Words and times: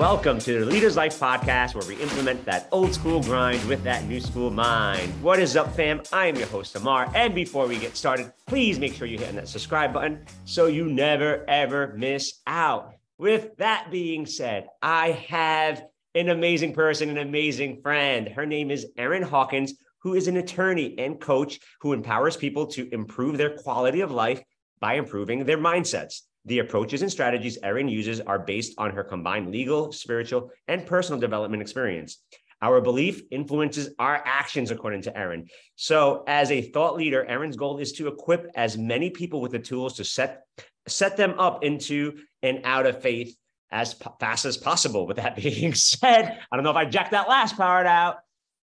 Welcome 0.00 0.38
to 0.38 0.60
the 0.60 0.64
Leaders 0.64 0.96
Life 0.96 1.20
podcast, 1.20 1.74
where 1.74 1.86
we 1.86 2.02
implement 2.02 2.42
that 2.46 2.68
old 2.72 2.94
school 2.94 3.22
grind 3.22 3.62
with 3.66 3.84
that 3.84 4.02
new 4.04 4.18
school 4.18 4.50
mind. 4.50 5.12
What 5.22 5.38
is 5.38 5.58
up, 5.58 5.76
fam? 5.76 6.00
I 6.10 6.24
am 6.24 6.36
your 6.36 6.46
host, 6.46 6.74
Ammar. 6.74 7.14
And 7.14 7.34
before 7.34 7.66
we 7.66 7.78
get 7.78 7.98
started, 7.98 8.32
please 8.46 8.78
make 8.78 8.94
sure 8.94 9.06
you 9.06 9.18
hit 9.18 9.34
that 9.34 9.46
subscribe 9.46 9.92
button 9.92 10.24
so 10.46 10.68
you 10.68 10.86
never, 10.86 11.44
ever 11.50 11.92
miss 11.98 12.40
out. 12.46 12.94
With 13.18 13.54
that 13.58 13.90
being 13.90 14.24
said, 14.24 14.68
I 14.80 15.10
have 15.28 15.84
an 16.14 16.30
amazing 16.30 16.72
person, 16.72 17.10
an 17.10 17.18
amazing 17.18 17.82
friend. 17.82 18.26
Her 18.26 18.46
name 18.46 18.70
is 18.70 18.86
Erin 18.96 19.22
Hawkins, 19.22 19.74
who 19.98 20.14
is 20.14 20.28
an 20.28 20.38
attorney 20.38 20.94
and 20.96 21.20
coach 21.20 21.60
who 21.82 21.92
empowers 21.92 22.38
people 22.38 22.68
to 22.68 22.88
improve 22.90 23.36
their 23.36 23.58
quality 23.58 24.00
of 24.00 24.10
life 24.10 24.40
by 24.80 24.94
improving 24.94 25.44
their 25.44 25.58
mindsets. 25.58 26.22
The 26.46 26.60
approaches 26.60 27.02
and 27.02 27.10
strategies 27.10 27.58
Erin 27.62 27.88
uses 27.88 28.20
are 28.20 28.38
based 28.38 28.74
on 28.78 28.92
her 28.92 29.04
combined 29.04 29.50
legal, 29.50 29.92
spiritual, 29.92 30.50
and 30.68 30.86
personal 30.86 31.20
development 31.20 31.62
experience. 31.62 32.22
Our 32.62 32.80
belief 32.80 33.22
influences 33.30 33.94
our 33.98 34.22
actions, 34.24 34.70
according 34.70 35.02
to 35.02 35.16
Erin. 35.16 35.48
So, 35.76 36.24
as 36.26 36.50
a 36.50 36.62
thought 36.62 36.96
leader, 36.96 37.24
Erin's 37.24 37.56
goal 37.56 37.78
is 37.78 37.92
to 37.92 38.08
equip 38.08 38.50
as 38.54 38.76
many 38.76 39.10
people 39.10 39.40
with 39.40 39.52
the 39.52 39.58
tools 39.58 39.96
to 39.96 40.04
set 40.04 40.42
set 40.86 41.16
them 41.16 41.38
up 41.38 41.62
into 41.62 42.18
and 42.42 42.60
out 42.64 42.86
of 42.86 43.02
faith 43.02 43.36
as 43.70 43.94
fast 44.18 44.44
as 44.44 44.56
possible. 44.56 45.06
With 45.06 45.18
that 45.18 45.36
being 45.42 45.74
said, 45.74 46.38
I 46.50 46.56
don't 46.56 46.64
know 46.64 46.70
if 46.70 46.76
I 46.76 46.84
jacked 46.84 47.12
that 47.12 47.28
last 47.28 47.56
part 47.56 47.86
out. 47.86 48.16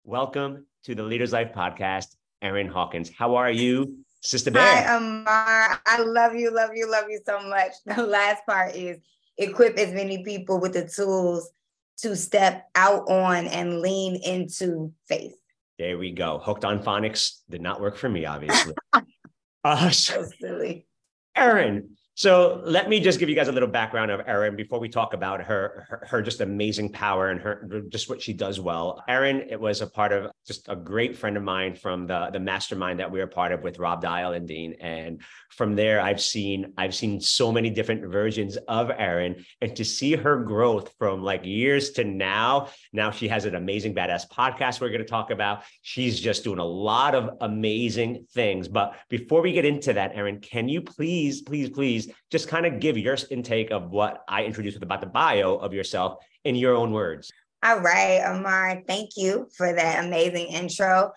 Welcome 0.03 0.66
to 0.84 0.95
the 0.95 1.03
Leaders 1.03 1.34
Life 1.34 1.53
podcast, 1.53 2.08
Erin 2.41 2.67
Hawkins. 2.67 3.09
How 3.09 3.36
are 3.36 3.52
you? 3.52 3.98
Sister 4.23 4.51
Bear. 4.51 4.63
Hi, 4.63 4.97
Ammar. 4.97 5.79
I 5.85 6.02
love 6.02 6.33
you, 6.33 6.49
love 6.49 6.69
you, 6.73 6.89
love 6.89 7.05
you 7.09 7.19
so 7.25 7.39
much. 7.47 7.73
The 7.85 8.03
last 8.03 8.45
part 8.45 8.73
is 8.75 8.97
equip 9.38 9.77
as 9.77 9.93
many 9.93 10.23
people 10.23 10.59
with 10.59 10.73
the 10.73 10.88
tools 10.88 11.52
to 11.97 12.15
step 12.15 12.69
out 12.75 13.09
on 13.09 13.47
and 13.47 13.81
lean 13.81 14.15
into 14.15 14.93
faith. 15.07 15.35
There 15.77 15.97
we 15.97 16.11
go. 16.11 16.39
Hooked 16.39 16.63
on 16.63 16.81
phonics 16.81 17.39
did 17.49 17.61
not 17.61 17.81
work 17.81 17.97
for 17.97 18.07
me, 18.07 18.25
obviously. 18.25 18.75
uh, 19.63 19.89
so, 19.89 20.23
so 20.23 20.30
silly. 20.39 20.87
Erin, 21.35 21.97
so 22.16 22.61
let 22.64 22.89
me 22.89 23.00
just 23.00 23.19
give 23.19 23.28
you 23.28 23.36
guys 23.36 23.47
a 23.47 23.52
little 23.52 23.67
background 23.67 24.11
of 24.11 24.22
Erin 24.28 24.56
before 24.56 24.80
we 24.80 24.88
talk 24.88 25.14
about 25.14 25.42
her, 25.42 25.86
her, 25.89 26.06
her 26.08 26.22
just 26.22 26.42
amazing 26.42 26.92
power 26.92 27.30
and 27.30 27.42
her 27.42 27.83
just 27.89 28.08
what 28.08 28.22
she 28.22 28.33
does 28.33 28.59
well. 28.59 29.03
Erin, 29.08 29.47
it 29.50 29.59
was 29.59 29.81
a 29.81 29.88
part 29.88 30.11
of 30.11 30.31
just 30.45 30.67
a 30.70 30.75
great 30.75 31.17
friend 31.17 31.38
of 31.38 31.44
mine 31.44 31.73
from 31.75 32.05
the 32.05 32.30
the 32.31 32.39
mastermind 32.39 33.00
that 33.00 33.11
we 33.11 33.20
were 33.20 33.28
part 33.28 33.52
of 33.52 33.64
with 33.64 33.80
Rob 33.80 34.02
Dial 34.02 34.33
and 34.33 34.47
Dean. 34.47 34.75
And 34.80 35.22
from 35.50 35.75
there, 35.75 36.02
I've 36.02 36.22
seen 36.22 36.73
I've 36.78 36.94
seen 36.94 37.20
so 37.20 37.52
many 37.52 37.72
different 37.72 38.05
versions 38.11 38.58
of 38.67 38.92
Erin, 38.92 39.44
and 39.61 39.75
to 39.75 39.83
see 39.83 40.16
her 40.16 40.44
growth 40.44 40.94
from 41.00 41.23
like 41.23 41.45
years 41.45 41.92
to 41.92 42.03
now. 42.03 42.70
Now 42.92 43.09
she 43.09 43.27
has 43.27 43.45
an 43.45 43.55
amazing 43.55 43.95
badass 43.95 44.30
podcast 44.30 44.81
we're 44.81 44.89
going 44.89 45.02
to 45.02 45.08
talk 45.08 45.31
about. 45.31 45.64
She's 45.81 46.20
just 46.20 46.44
doing 46.44 46.59
a 46.59 46.66
lot 46.66 47.16
of 47.16 47.38
amazing 47.42 48.27
things. 48.33 48.67
But 48.67 48.95
before 49.09 49.42
we 49.42 49.52
get 49.52 49.66
into 49.66 49.94
that, 49.94 50.11
Erin, 50.14 50.39
can 50.42 50.70
you 50.70 50.81
please, 50.81 51.42
please, 51.42 51.70
please 51.72 52.02
please 52.03 52.15
just 52.31 52.47
kind 52.47 52.65
of 52.65 52.79
give 52.79 52.97
your 52.97 53.17
intake 53.29 53.71
of 53.71 53.91
what 53.91 54.23
I 54.27 54.43
introduced 54.43 54.75
with 54.75 54.83
about 54.83 55.01
the 55.01 55.07
bio 55.07 55.55
of 55.55 55.73
yourself 55.73 56.23
in 56.43 56.55
your 56.55 56.75
own 56.75 56.91
words. 56.91 57.31
All 57.63 57.79
right, 57.79 58.21
Ammar, 58.21 58.85
thank 58.87 59.11
you 59.15 59.47
for 59.55 59.73
that 59.73 60.03
amazing 60.03 60.47
intro. 60.47 61.11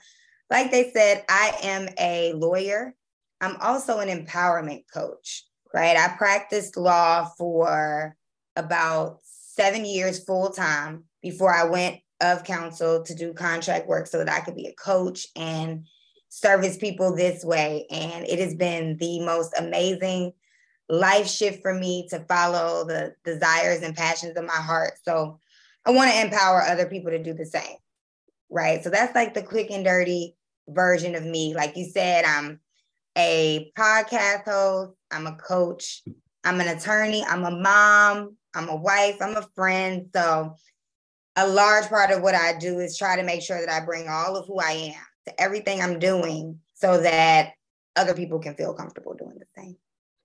Like 0.50 0.70
they 0.70 0.90
said, 0.92 1.24
I 1.28 1.52
am 1.62 1.88
a 1.98 2.32
lawyer. 2.34 2.94
I'm 3.40 3.56
also 3.60 3.98
an 3.98 4.08
empowerment 4.08 4.84
coach, 4.92 5.44
right? 5.74 5.96
I 5.96 6.16
practiced 6.16 6.76
law 6.76 7.28
for 7.36 8.16
about 8.54 9.18
seven 9.24 9.84
years 9.84 10.24
full 10.24 10.50
time 10.50 11.04
before 11.20 11.52
I 11.52 11.64
went 11.64 11.96
of 12.20 12.44
counsel 12.44 13.02
to 13.02 13.14
do 13.14 13.34
contract 13.34 13.88
work 13.88 14.06
so 14.06 14.18
that 14.18 14.30
I 14.30 14.40
could 14.40 14.54
be 14.54 14.68
a 14.68 14.74
coach 14.74 15.26
and 15.36 15.84
service 16.28 16.78
people 16.78 17.14
this 17.14 17.44
way. 17.44 17.86
And 17.90 18.24
it 18.24 18.38
has 18.38 18.54
been 18.54 18.96
the 18.98 19.20
most 19.20 19.52
amazing 19.58 20.32
life 20.88 21.28
shift 21.28 21.62
for 21.62 21.74
me 21.74 22.06
to 22.10 22.20
follow 22.28 22.84
the 22.84 23.14
desires 23.24 23.82
and 23.82 23.96
passions 23.96 24.36
of 24.36 24.44
my 24.44 24.52
heart. 24.52 24.94
So 25.02 25.40
I 25.84 25.90
want 25.90 26.10
to 26.10 26.20
empower 26.20 26.62
other 26.62 26.86
people 26.86 27.10
to 27.10 27.22
do 27.22 27.34
the 27.34 27.46
same. 27.46 27.76
Right. 28.48 28.82
So 28.82 28.90
that's 28.90 29.14
like 29.14 29.34
the 29.34 29.42
quick 29.42 29.70
and 29.70 29.84
dirty 29.84 30.36
version 30.68 31.14
of 31.14 31.24
me. 31.24 31.54
Like 31.54 31.76
you 31.76 31.84
said, 31.84 32.24
I'm 32.24 32.60
a 33.16 33.72
podcast 33.76 34.44
host, 34.44 34.92
I'm 35.10 35.26
a 35.26 35.36
coach, 35.36 36.02
I'm 36.44 36.60
an 36.60 36.68
attorney, 36.68 37.24
I'm 37.24 37.44
a 37.44 37.50
mom, 37.50 38.36
I'm 38.54 38.68
a 38.68 38.76
wife, 38.76 39.16
I'm 39.20 39.36
a 39.36 39.46
friend. 39.54 40.08
So 40.14 40.56
a 41.34 41.48
large 41.48 41.86
part 41.86 42.10
of 42.10 42.22
what 42.22 42.34
I 42.34 42.56
do 42.58 42.78
is 42.78 42.96
try 42.96 43.16
to 43.16 43.22
make 43.22 43.42
sure 43.42 43.60
that 43.60 43.70
I 43.70 43.84
bring 43.84 44.08
all 44.08 44.36
of 44.36 44.46
who 44.46 44.60
I 44.60 44.72
am 44.72 45.06
to 45.26 45.40
everything 45.40 45.82
I'm 45.82 45.98
doing 45.98 46.60
so 46.74 47.00
that 47.00 47.52
other 47.96 48.14
people 48.14 48.38
can 48.38 48.54
feel 48.54 48.74
comfortable 48.74 49.14
doing 49.14 49.38
the 49.38 49.46
same. 49.56 49.76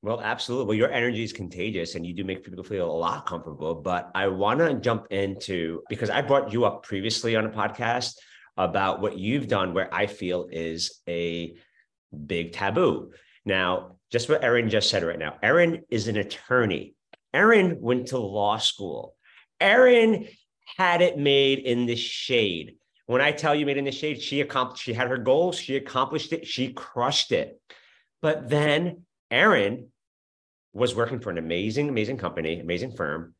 Well, 0.04 0.20
absolutely. 0.20 0.66
Well, 0.66 0.78
your 0.78 0.92
energy 0.92 1.24
is 1.24 1.32
contagious 1.32 1.94
and 1.94 2.06
you 2.06 2.14
do 2.14 2.24
make 2.24 2.44
people 2.44 2.64
feel 2.64 2.90
a 2.90 2.92
lot 2.92 3.28
comfortable. 3.28 3.76
But 3.76 4.10
I 4.16 4.28
want 4.28 4.60
to 4.60 4.74
jump 4.74 5.08
into 5.12 5.84
because 5.90 6.10
I 6.10 6.22
brought 6.24 6.52
you 6.52 6.66
up 6.66 6.84
previously 6.84 7.36
on 7.36 7.46
a 7.46 7.50
podcast 7.50 8.16
about 8.58 9.00
what 9.00 9.18
you've 9.18 9.48
done 9.48 9.74
where 9.74 9.94
I 9.94 10.08
feel 10.08 10.48
is 10.52 11.02
a 11.08 11.54
big 12.26 12.52
taboo. 12.52 13.12
Now, 13.46 13.98
just 14.12 14.28
what 14.28 14.44
Erin 14.44 14.70
just 14.70 14.90
said 14.90 15.04
right 15.04 15.20
now, 15.20 15.38
Erin 15.44 15.84
is 15.90 16.08
an 16.08 16.18
attorney. 16.18 16.96
Erin 17.34 17.78
went 17.80 18.08
to 18.08 18.18
law 18.18 18.58
school. 18.58 19.16
Erin 19.60 20.28
had 20.78 21.02
it 21.02 21.18
made 21.18 21.60
in 21.60 21.86
the 21.86 21.96
shade. 21.96 22.76
When 23.06 23.22
I 23.22 23.32
tell 23.32 23.54
you 23.54 23.66
made 23.68 23.78
in 23.78 23.86
the 23.86 23.92
shade, 23.92 24.22
she 24.22 24.42
accomplished, 24.42 24.84
she 24.84 24.94
had 24.94 25.10
her 25.10 25.18
goals, 25.18 25.60
she 25.60 25.76
accomplished 25.76 26.34
it, 26.34 26.48
she 26.48 26.74
crushed 26.74 27.32
it. 27.32 27.60
But 28.22 28.50
then 28.50 29.06
Erin 29.30 29.91
was 30.74 30.96
working 30.96 31.20
for 31.20 31.30
an 31.30 31.38
amazing, 31.38 31.90
amazing 31.90 32.18
company, 32.18 32.60
amazing 32.60 32.92
firm, 32.96 33.34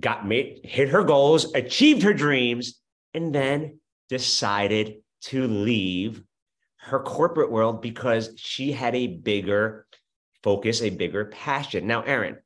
got 0.00 0.26
made, 0.26 0.60
hit 0.64 0.88
her 0.88 1.04
goals, 1.04 1.52
achieved 1.54 2.02
her 2.02 2.14
dreams, 2.14 2.80
and 3.12 3.34
then 3.34 3.78
decided 4.08 4.96
to 5.22 5.46
leave 5.46 6.22
her 6.76 7.00
corporate 7.00 7.50
world 7.50 7.80
because 7.80 8.30
she 8.36 8.72
had 8.72 8.94
a 8.94 9.06
bigger 9.06 9.86
focus, 10.42 10.82
a 10.82 10.90
bigger 10.90 11.26
passion. 11.26 11.86
Now, 11.86 12.02
Erin, 12.02 12.36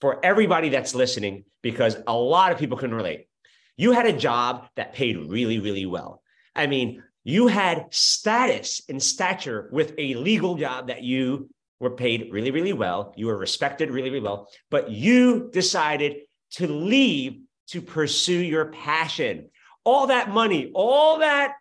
for 0.00 0.24
everybody 0.24 0.70
that's 0.70 0.94
listening, 0.94 1.44
because 1.62 1.96
a 2.06 2.14
lot 2.14 2.52
of 2.52 2.58
people 2.58 2.78
can 2.78 2.94
relate, 2.94 3.28
you 3.76 3.92
had 3.92 4.06
a 4.06 4.12
job 4.12 4.66
that 4.76 4.94
paid 4.94 5.16
really, 5.16 5.58
really 5.58 5.86
well. 5.86 6.22
I 6.54 6.66
mean, 6.66 7.02
you 7.24 7.46
had 7.46 7.86
status 7.90 8.82
and 8.88 9.02
stature 9.02 9.68
with 9.72 9.94
a 9.98 10.14
legal 10.14 10.56
job 10.56 10.88
that 10.88 11.02
you 11.02 11.50
were 11.80 11.90
paid 11.90 12.28
really, 12.32 12.50
really 12.50 12.72
well. 12.72 13.12
You 13.16 13.26
were 13.26 13.36
respected 13.36 13.90
really, 13.90 14.10
really 14.10 14.24
well, 14.24 14.48
but 14.70 14.90
you 14.90 15.50
decided 15.52 16.22
to 16.52 16.66
leave 16.66 17.40
to 17.68 17.82
pursue 17.82 18.38
your 18.38 18.66
passion. 18.66 19.50
All 19.84 20.06
that 20.08 20.30
money, 20.30 20.70
all 20.74 21.18
that 21.18 21.54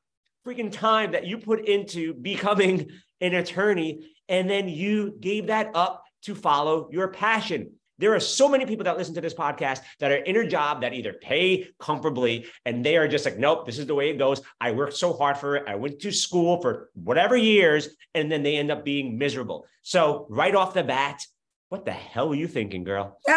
freaking 0.46 0.72
time 0.72 1.12
that 1.12 1.26
you 1.26 1.38
put 1.38 1.68
into 1.68 2.14
becoming 2.14 2.90
an 3.22 3.34
attorney, 3.34 4.10
and 4.30 4.50
then 4.50 4.70
you 4.70 5.16
gave 5.20 5.48
that 5.48 5.72
up 5.74 6.04
to 6.24 6.36
follow 6.36 6.90
your 6.92 7.10
passion. 7.10 7.72
There 8.00 8.16
are 8.16 8.20
so 8.20 8.50
many 8.50 8.66
people 8.66 8.86
that 8.86 8.98
listen 8.98 9.14
to 9.16 9.22
this 9.22 9.34
podcast 9.34 9.82
that 10.00 10.12
are 10.12 10.18
in 10.18 10.36
a 10.38 10.48
job 10.48 10.82
that 10.82 10.94
either 10.94 11.14
pay 11.14 11.68
comfortably 11.80 12.48
and 12.66 12.84
they 12.84 12.98
are 12.98 13.08
just 13.08 13.26
like, 13.26 13.38
nope, 13.38 13.66
this 13.66 13.78
is 13.78 13.86
the 13.86 13.94
way 13.94 14.10
it 14.10 14.18
goes. 14.18 14.42
I 14.60 14.72
worked 14.72 14.96
so 14.96 15.14
hard 15.14 15.38
for 15.38 15.58
it. 15.58 15.64
I 15.68 15.76
went 15.76 16.00
to 16.00 16.12
school 16.12 16.62
for 16.62 16.90
whatever 16.96 17.38
years, 17.38 17.90
and 18.16 18.32
then 18.32 18.42
they 18.44 18.58
end 18.58 18.72
up 18.72 18.84
being 18.84 19.18
miserable. 19.18 19.66
So, 19.84 20.26
right 20.30 20.56
off 20.56 20.74
the 20.74 20.84
bat, 20.84 21.22
what 21.70 21.86
the 21.86 21.92
hell 21.92 22.30
were 22.30 22.36
you 22.36 22.48
thinking, 22.48 22.84
girl? 22.84 23.20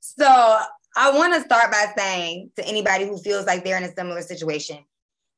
so, 0.00 0.58
I 0.98 1.10
want 1.10 1.34
to 1.34 1.42
start 1.42 1.70
by 1.70 1.92
saying 1.96 2.50
to 2.56 2.66
anybody 2.66 3.06
who 3.06 3.18
feels 3.18 3.44
like 3.44 3.62
they're 3.64 3.76
in 3.76 3.84
a 3.84 3.94
similar 3.94 4.22
situation, 4.22 4.78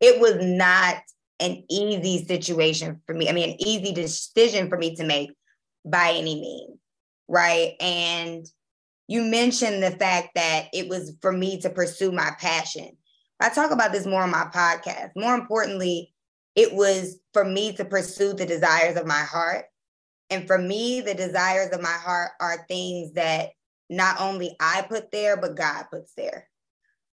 it 0.00 0.20
was 0.20 0.36
not 0.40 0.96
an 1.40 1.64
easy 1.68 2.24
situation 2.24 3.00
for 3.06 3.14
me. 3.14 3.28
I 3.28 3.32
mean, 3.32 3.50
an 3.50 3.56
easy 3.58 3.92
decision 3.92 4.68
for 4.68 4.78
me 4.78 4.94
to 4.96 5.04
make 5.04 5.30
by 5.90 6.12
any 6.12 6.40
means, 6.40 6.78
right? 7.28 7.74
And 7.80 8.46
you 9.06 9.22
mentioned 9.22 9.82
the 9.82 9.92
fact 9.92 10.30
that 10.34 10.66
it 10.72 10.88
was 10.88 11.16
for 11.22 11.32
me 11.32 11.60
to 11.60 11.70
pursue 11.70 12.12
my 12.12 12.30
passion. 12.38 12.96
I 13.40 13.48
talk 13.48 13.70
about 13.70 13.92
this 13.92 14.06
more 14.06 14.22
on 14.22 14.30
my 14.30 14.48
podcast. 14.52 15.10
More 15.16 15.34
importantly, 15.34 16.12
it 16.54 16.74
was 16.74 17.18
for 17.32 17.44
me 17.44 17.72
to 17.74 17.84
pursue 17.84 18.32
the 18.32 18.44
desires 18.44 18.96
of 18.96 19.06
my 19.06 19.22
heart. 19.22 19.66
And 20.30 20.46
for 20.46 20.58
me, 20.58 21.00
the 21.00 21.14
desires 21.14 21.72
of 21.72 21.80
my 21.80 21.88
heart 21.88 22.32
are 22.40 22.66
things 22.68 23.12
that 23.12 23.50
not 23.88 24.20
only 24.20 24.54
I 24.60 24.82
put 24.82 25.10
there, 25.10 25.36
but 25.36 25.56
God 25.56 25.84
puts 25.90 26.12
there. 26.14 26.48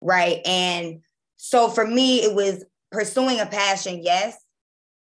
Right. 0.02 0.42
And 0.46 1.02
so 1.38 1.70
for 1.70 1.88
me, 1.88 2.24
it 2.24 2.36
was 2.36 2.66
pursuing 2.92 3.40
a 3.40 3.46
passion, 3.46 4.02
yes, 4.04 4.38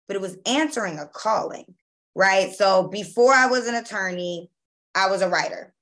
but 0.07 0.17
it 0.17 0.23
was 0.23 0.37
answering 0.47 0.99
a 0.99 1.07
calling 1.07 1.75
right? 2.15 2.55
So 2.55 2.89
before 2.89 3.33
I 3.33 3.47
was 3.47 3.67
an 3.67 3.75
attorney, 3.75 4.51
I 4.95 5.11
was 5.11 5.23
a 5.23 5.29
writer. 5.29 5.75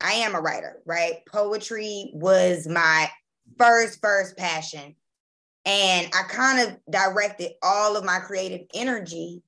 I 0.00 0.12
am 0.12 0.34
a 0.34 0.40
writer, 0.40 0.80
right? 0.86 1.16
Poetry 1.30 2.10
was 2.14 2.66
my 2.66 3.10
first, 3.58 4.00
first 4.00 4.36
passion. 4.36 4.94
And 5.66 6.06
I 6.14 6.22
kind 6.28 6.68
of 6.68 6.78
directed 6.90 7.52
all 7.62 7.96
of 7.96 8.04
my 8.04 8.18
creative 8.18 8.66
energy 8.74 9.42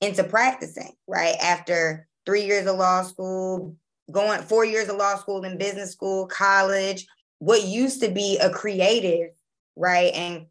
into 0.00 0.22
practicing, 0.24 0.92
right? 1.08 1.34
After 1.42 2.06
three 2.24 2.44
years 2.44 2.66
of 2.66 2.76
law 2.76 3.02
school, 3.02 3.76
going 4.10 4.42
four 4.42 4.64
years 4.64 4.88
of 4.88 4.96
law 4.96 5.16
school 5.16 5.44
and 5.44 5.58
business 5.58 5.92
school, 5.92 6.26
college, 6.26 7.06
what 7.38 7.64
used 7.64 8.00
to 8.02 8.10
be 8.10 8.38
a 8.38 8.50
creative, 8.50 9.30
right? 9.76 10.12
And 10.14 10.46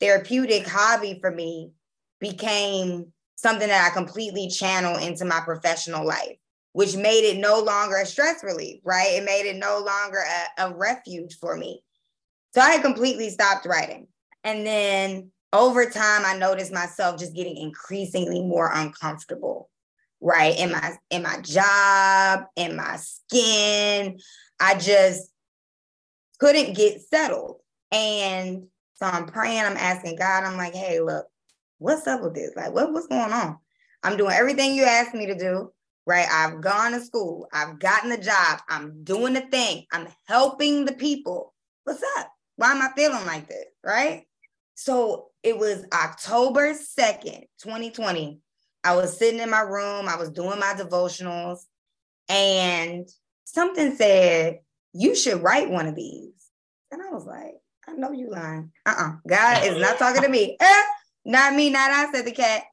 therapeutic 0.00 0.66
hobby 0.66 1.18
for 1.20 1.30
me 1.30 1.70
became 2.20 3.13
something 3.36 3.68
that 3.68 3.90
I 3.90 3.94
completely 3.94 4.48
channel 4.48 4.96
into 4.96 5.24
my 5.24 5.40
professional 5.40 6.06
life, 6.06 6.36
which 6.72 6.96
made 6.96 7.24
it 7.24 7.38
no 7.38 7.60
longer 7.60 7.96
a 7.96 8.06
stress 8.06 8.42
relief, 8.42 8.80
right? 8.84 9.12
It 9.12 9.24
made 9.24 9.48
it 9.48 9.56
no 9.56 9.78
longer 9.78 10.18
a, 10.58 10.66
a 10.66 10.74
refuge 10.74 11.38
for 11.38 11.56
me. 11.56 11.82
So 12.54 12.60
I 12.60 12.70
had 12.70 12.82
completely 12.82 13.30
stopped 13.30 13.66
writing. 13.66 14.06
And 14.44 14.66
then 14.66 15.30
over 15.52 15.86
time, 15.86 16.22
I 16.24 16.36
noticed 16.36 16.72
myself 16.72 17.18
just 17.18 17.34
getting 17.34 17.56
increasingly 17.56 18.42
more 18.42 18.70
uncomfortable, 18.72 19.70
right? 20.20 20.58
In 20.58 20.72
my 20.72 20.96
in 21.10 21.22
my 21.22 21.40
job, 21.40 22.46
in 22.56 22.76
my 22.76 22.96
skin. 22.96 24.18
I 24.60 24.76
just 24.76 25.28
couldn't 26.38 26.76
get 26.76 27.00
settled. 27.02 27.58
And 27.90 28.64
so 28.94 29.06
I'm 29.06 29.26
praying, 29.26 29.60
I'm 29.60 29.76
asking 29.76 30.16
God, 30.16 30.44
I'm 30.44 30.56
like, 30.56 30.74
hey, 30.74 31.00
look, 31.00 31.26
what's 31.84 32.06
up 32.06 32.22
with 32.22 32.34
this? 32.34 32.52
Like, 32.56 32.72
what, 32.72 32.92
what's 32.92 33.06
going 33.06 33.32
on? 33.32 33.58
I'm 34.02 34.16
doing 34.16 34.34
everything 34.34 34.74
you 34.74 34.84
asked 34.84 35.14
me 35.14 35.26
to 35.26 35.38
do, 35.38 35.70
right? 36.06 36.26
I've 36.30 36.62
gone 36.62 36.92
to 36.92 37.00
school, 37.00 37.46
I've 37.52 37.78
gotten 37.78 38.10
the 38.10 38.18
job, 38.18 38.60
I'm 38.68 39.04
doing 39.04 39.34
the 39.34 39.42
thing, 39.42 39.84
I'm 39.92 40.08
helping 40.26 40.86
the 40.86 40.94
people. 40.94 41.52
What's 41.84 42.02
up? 42.16 42.30
Why 42.56 42.72
am 42.72 42.80
I 42.80 42.88
feeling 42.96 43.26
like 43.26 43.48
this? 43.48 43.66
Right. 43.84 44.24
So 44.74 45.26
it 45.42 45.58
was 45.58 45.84
October 45.92 46.72
2nd, 46.72 47.44
2020. 47.62 48.40
I 48.82 48.96
was 48.96 49.18
sitting 49.18 49.40
in 49.40 49.50
my 49.50 49.60
room, 49.60 50.08
I 50.08 50.16
was 50.16 50.30
doing 50.30 50.58
my 50.58 50.74
devotionals, 50.76 51.60
and 52.30 53.06
something 53.44 53.94
said, 53.96 54.60
You 54.94 55.14
should 55.14 55.42
write 55.42 55.70
one 55.70 55.86
of 55.86 55.96
these. 55.96 56.32
And 56.90 57.02
I 57.02 57.10
was 57.10 57.26
like, 57.26 57.54
I 57.86 57.92
know 57.92 58.12
you 58.12 58.30
lying. 58.30 58.72
Uh-uh. 58.86 59.16
God 59.28 59.64
is 59.64 59.78
not 59.78 59.98
talking 59.98 60.22
to 60.22 60.28
me. 60.28 60.56
Eh, 60.66 60.82
not 61.24 61.54
me, 61.54 61.70
not 61.70 61.90
I, 61.90 62.10
said 62.12 62.26
the 62.26 62.32
cat. 62.32 62.64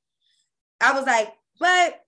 I 0.82 0.94
was 0.94 1.06
like, 1.06 1.34
but 1.60 2.02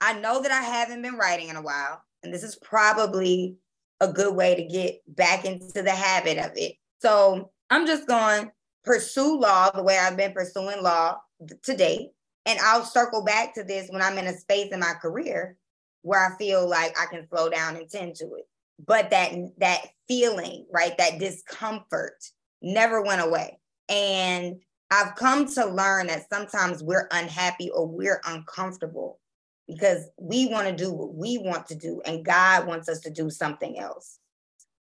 I 0.00 0.14
know 0.14 0.42
that 0.42 0.52
I 0.52 0.62
haven't 0.62 1.02
been 1.02 1.16
writing 1.16 1.48
in 1.48 1.56
a 1.56 1.62
while. 1.62 2.02
And 2.22 2.32
this 2.32 2.42
is 2.42 2.56
probably 2.56 3.56
a 4.00 4.12
good 4.12 4.34
way 4.34 4.54
to 4.54 4.64
get 4.64 5.00
back 5.06 5.44
into 5.44 5.82
the 5.82 5.90
habit 5.90 6.38
of 6.38 6.52
it. 6.56 6.74
So 7.00 7.50
I'm 7.70 7.86
just 7.86 8.06
going 8.06 8.50
pursue 8.84 9.38
law 9.38 9.70
the 9.70 9.82
way 9.82 9.98
I've 9.98 10.16
been 10.16 10.32
pursuing 10.32 10.82
law 10.82 11.18
to 11.62 11.76
date. 11.76 12.10
And 12.46 12.58
I'll 12.60 12.84
circle 12.84 13.24
back 13.24 13.54
to 13.54 13.64
this 13.64 13.88
when 13.90 14.00
I'm 14.00 14.18
in 14.18 14.26
a 14.26 14.38
space 14.38 14.72
in 14.72 14.80
my 14.80 14.94
career 14.94 15.56
where 16.02 16.24
I 16.24 16.36
feel 16.38 16.68
like 16.68 16.96
I 16.98 17.06
can 17.06 17.26
slow 17.28 17.50
down 17.50 17.74
and 17.76 17.90
tend 17.90 18.14
to 18.16 18.26
it. 18.36 18.44
But 18.86 19.10
that 19.10 19.32
that 19.58 19.80
feeling, 20.06 20.66
right, 20.72 20.96
that 20.98 21.18
discomfort 21.18 22.14
never 22.62 23.02
went 23.02 23.22
away. 23.22 23.58
And 23.88 24.60
I've 24.90 25.16
come 25.16 25.46
to 25.54 25.66
learn 25.66 26.06
that 26.08 26.28
sometimes 26.32 26.82
we're 26.82 27.08
unhappy 27.10 27.70
or 27.70 27.86
we're 27.86 28.20
uncomfortable 28.24 29.18
because 29.66 30.08
we 30.20 30.46
want 30.46 30.68
to 30.68 30.74
do 30.74 30.92
what 30.92 31.14
we 31.14 31.38
want 31.38 31.66
to 31.66 31.74
do 31.74 32.00
and 32.04 32.24
God 32.24 32.66
wants 32.66 32.88
us 32.88 33.00
to 33.00 33.10
do 33.10 33.30
something 33.30 33.78
else. 33.78 34.18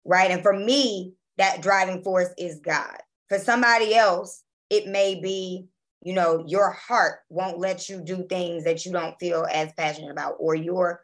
Right. 0.06 0.30
And 0.30 0.44
for 0.44 0.54
me, 0.54 1.13
that 1.38 1.62
driving 1.62 2.04
force 2.04 2.30
is 2.38 2.60
God. 2.60 2.98
For 3.28 3.40
somebody 3.40 3.96
else, 3.96 4.44
it 4.69 4.88
may 4.88 5.19
be, 5.19 5.68
you 6.04 6.13
know, 6.13 6.44
your 6.48 6.72
heart 6.72 7.19
won't 7.30 7.58
let 7.58 7.90
you 7.90 8.01
do 8.01 8.25
things 8.30 8.63
that 8.66 8.86
you 8.86 8.92
don't 8.92 9.19
feel 9.19 9.48
as 9.51 9.74
passionate 9.74 10.12
about, 10.12 10.36
or 10.40 10.54
your 10.54 11.01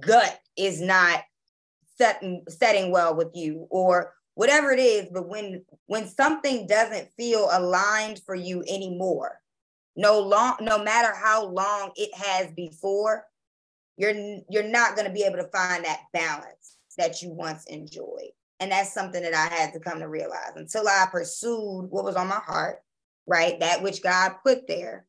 gut 0.00 0.40
is 0.56 0.80
not 0.80 1.22
set, 1.96 2.22
setting 2.48 2.90
well 2.90 3.14
with 3.14 3.30
you, 3.34 3.68
or 3.70 4.14
whatever 4.38 4.70
it 4.70 4.78
is. 4.78 5.08
But 5.12 5.28
when 5.28 5.64
when 5.86 6.06
something 6.06 6.68
doesn't 6.68 7.10
feel 7.16 7.48
aligned 7.50 8.20
for 8.24 8.36
you 8.36 8.62
anymore, 8.68 9.40
no 9.96 10.20
long, 10.20 10.58
no 10.60 10.80
matter 10.80 11.12
how 11.12 11.46
long 11.46 11.90
it 11.96 12.14
has 12.14 12.52
before, 12.52 13.26
you're 13.96 14.14
you're 14.48 14.62
not 14.62 14.94
going 14.94 15.08
to 15.08 15.12
be 15.12 15.24
able 15.24 15.38
to 15.38 15.48
find 15.48 15.84
that 15.84 16.04
balance 16.12 16.76
that 16.96 17.20
you 17.20 17.30
once 17.30 17.66
enjoyed. 17.66 18.30
And 18.60 18.70
that's 18.70 18.94
something 18.94 19.20
that 19.20 19.34
I 19.34 19.52
had 19.52 19.72
to 19.72 19.80
come 19.80 19.98
to 19.98 20.08
realize 20.08 20.52
until 20.54 20.86
I 20.86 21.06
pursued 21.10 21.88
what 21.90 22.04
was 22.04 22.14
on 22.14 22.28
my 22.28 22.40
heart, 22.46 22.78
right? 23.26 23.58
That 23.58 23.82
which 23.82 24.04
God 24.04 24.36
put 24.46 24.68
there, 24.68 25.04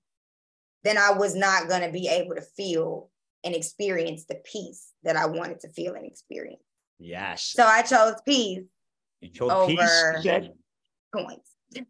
then 0.83 0.97
I 0.97 1.11
was 1.11 1.35
not 1.35 1.69
going 1.69 1.81
to 1.81 1.91
be 1.91 2.07
able 2.07 2.33
to 2.33 2.41
feel 2.41 3.11
and 3.43 3.53
experience 3.53 4.25
the 4.25 4.41
peace 4.43 4.91
that 5.03 5.15
I 5.15 5.27
wanted 5.27 5.59
to 5.59 5.69
feel 5.69 5.93
and 5.93 6.05
experience. 6.05 6.63
Yes. 6.97 7.43
So 7.43 7.63
I 7.63 7.83
chose 7.83 8.15
peace. 8.25 8.63
You 9.21 9.29
chose 9.29 9.51
over 9.51 9.67
peace. 9.67 10.49
Coins. 11.13 11.55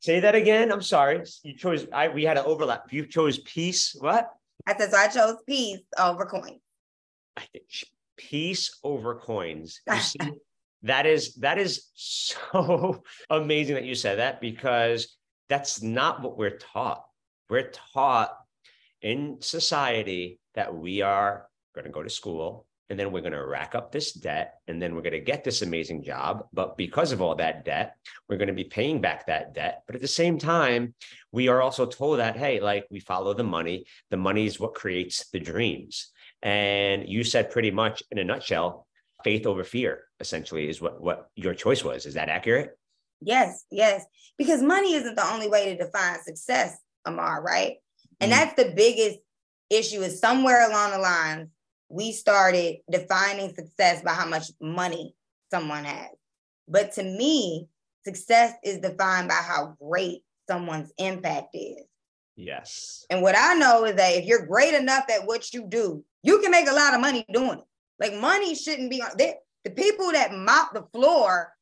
Say 0.00 0.20
that 0.20 0.34
again. 0.34 0.70
I'm 0.70 0.82
sorry. 0.82 1.22
You 1.42 1.56
chose. 1.56 1.86
I 1.92 2.08
we 2.08 2.24
had 2.24 2.38
an 2.38 2.44
overlap. 2.46 2.92
You 2.92 3.06
chose 3.06 3.38
peace. 3.38 3.96
What? 3.98 4.30
I 4.66 4.76
said 4.76 4.90
so. 4.90 4.96
I 4.96 5.08
chose 5.08 5.36
peace 5.46 5.80
over 5.98 6.26
coins. 6.26 6.60
I 7.36 7.42
think 7.52 7.64
peace 8.16 8.78
over 8.82 9.16
coins. 9.16 9.80
You 9.92 10.00
see, 10.00 10.18
that 10.82 11.06
is 11.06 11.34
that 11.36 11.58
is 11.58 11.88
so 11.94 13.02
amazing 13.30 13.74
that 13.74 13.84
you 13.84 13.94
said 13.94 14.18
that 14.18 14.40
because 14.40 15.16
that's 15.48 15.82
not 15.82 16.22
what 16.22 16.36
we're 16.36 16.58
taught 16.58 17.04
we're 17.48 17.70
taught 17.92 18.36
in 19.02 19.38
society 19.40 20.40
that 20.54 20.74
we 20.74 21.02
are 21.02 21.46
going 21.74 21.84
to 21.84 21.90
go 21.90 22.02
to 22.02 22.10
school 22.10 22.66
and 22.88 22.98
then 22.98 23.10
we're 23.10 23.20
going 23.20 23.32
to 23.32 23.44
rack 23.44 23.74
up 23.74 23.90
this 23.90 24.12
debt 24.12 24.60
and 24.68 24.80
then 24.80 24.94
we're 24.94 25.02
going 25.02 25.12
to 25.12 25.20
get 25.20 25.42
this 25.42 25.62
amazing 25.62 26.02
job. 26.02 26.46
But 26.52 26.76
because 26.76 27.12
of 27.12 27.20
all 27.20 27.34
that 27.36 27.64
debt 27.64 27.96
we're 28.28 28.36
going 28.36 28.48
to 28.48 28.54
be 28.54 28.64
paying 28.64 29.00
back 29.00 29.26
that 29.26 29.54
debt. 29.54 29.82
But 29.86 29.96
at 29.96 30.02
the 30.02 30.08
same 30.08 30.38
time 30.38 30.94
we 31.32 31.48
are 31.48 31.62
also 31.62 31.86
told 31.86 32.18
that 32.18 32.36
hey 32.36 32.60
like 32.60 32.86
we 32.90 33.00
follow 33.00 33.34
the 33.34 33.44
money. 33.44 33.86
The 34.10 34.16
money 34.16 34.46
is 34.46 34.60
what 34.60 34.74
creates 34.74 35.28
the 35.30 35.40
dreams. 35.40 36.12
And 36.42 37.08
you 37.08 37.24
said 37.24 37.50
pretty 37.50 37.70
much 37.70 38.02
in 38.10 38.18
a 38.18 38.24
nutshell 38.24 38.86
faith 39.24 39.46
over 39.46 39.64
fear 39.64 40.04
essentially 40.20 40.68
is 40.68 40.80
what 40.80 41.00
what 41.00 41.30
your 41.34 41.54
choice 41.54 41.82
was. 41.82 42.06
Is 42.06 42.14
that 42.14 42.28
accurate? 42.28 42.78
Yes 43.20 43.64
yes. 43.70 44.04
Because 44.38 44.62
money 44.62 44.94
isn't 44.94 45.14
the 45.14 45.32
only 45.32 45.48
way 45.48 45.66
to 45.66 45.84
define 45.84 46.22
success 46.22 46.76
ammar 47.06 47.42
right? 47.42 47.76
And 48.20 48.30
mm. 48.30 48.34
that's 48.34 48.54
the 48.54 48.72
biggest 48.74 49.18
issue 49.68 50.00
is 50.02 50.20
somewhere 50.20 50.68
along 50.70 50.92
the 50.92 50.98
lines 50.98 51.48
we 51.88 52.12
started 52.12 52.76
defining 52.90 53.54
success 53.54 54.02
by 54.02 54.12
how 54.12 54.26
much 54.26 54.50
money 54.60 55.14
someone 55.50 55.84
has 55.84 56.10
but 56.68 56.92
to 56.92 57.02
me 57.02 57.68
success 58.04 58.54
is 58.64 58.78
defined 58.78 59.28
by 59.28 59.34
how 59.34 59.76
great 59.80 60.22
someone's 60.48 60.92
impact 60.98 61.54
is 61.54 61.82
yes 62.36 63.04
and 63.10 63.22
what 63.22 63.34
i 63.36 63.54
know 63.54 63.84
is 63.84 63.94
that 63.96 64.14
if 64.14 64.24
you're 64.24 64.46
great 64.46 64.74
enough 64.74 65.04
at 65.10 65.26
what 65.26 65.52
you 65.52 65.66
do 65.68 66.04
you 66.22 66.40
can 66.40 66.50
make 66.50 66.68
a 66.68 66.74
lot 66.74 66.94
of 66.94 67.00
money 67.00 67.24
doing 67.32 67.58
it 67.58 67.64
like 67.98 68.14
money 68.14 68.54
shouldn't 68.54 68.90
be 68.90 69.02
on. 69.02 69.10
The 69.16 69.70
people 69.70 70.12
that 70.12 70.32
mop 70.32 70.74
the 70.74 70.84
floor 70.92 71.52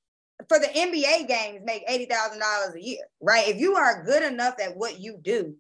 for 0.49 0.59
the 0.59 0.66
NBA 0.66 1.28
games 1.28 1.61
make 1.64 1.88
$80,000 1.88 2.75
a 2.75 2.83
year, 2.83 3.04
right? 3.21 3.49
If 3.49 3.59
you 3.59 3.76
are 3.76 4.04
good 4.04 4.23
enough 4.23 4.54
at 4.62 4.76
what 4.76 5.00
you 5.00 5.19
do, 5.23 5.54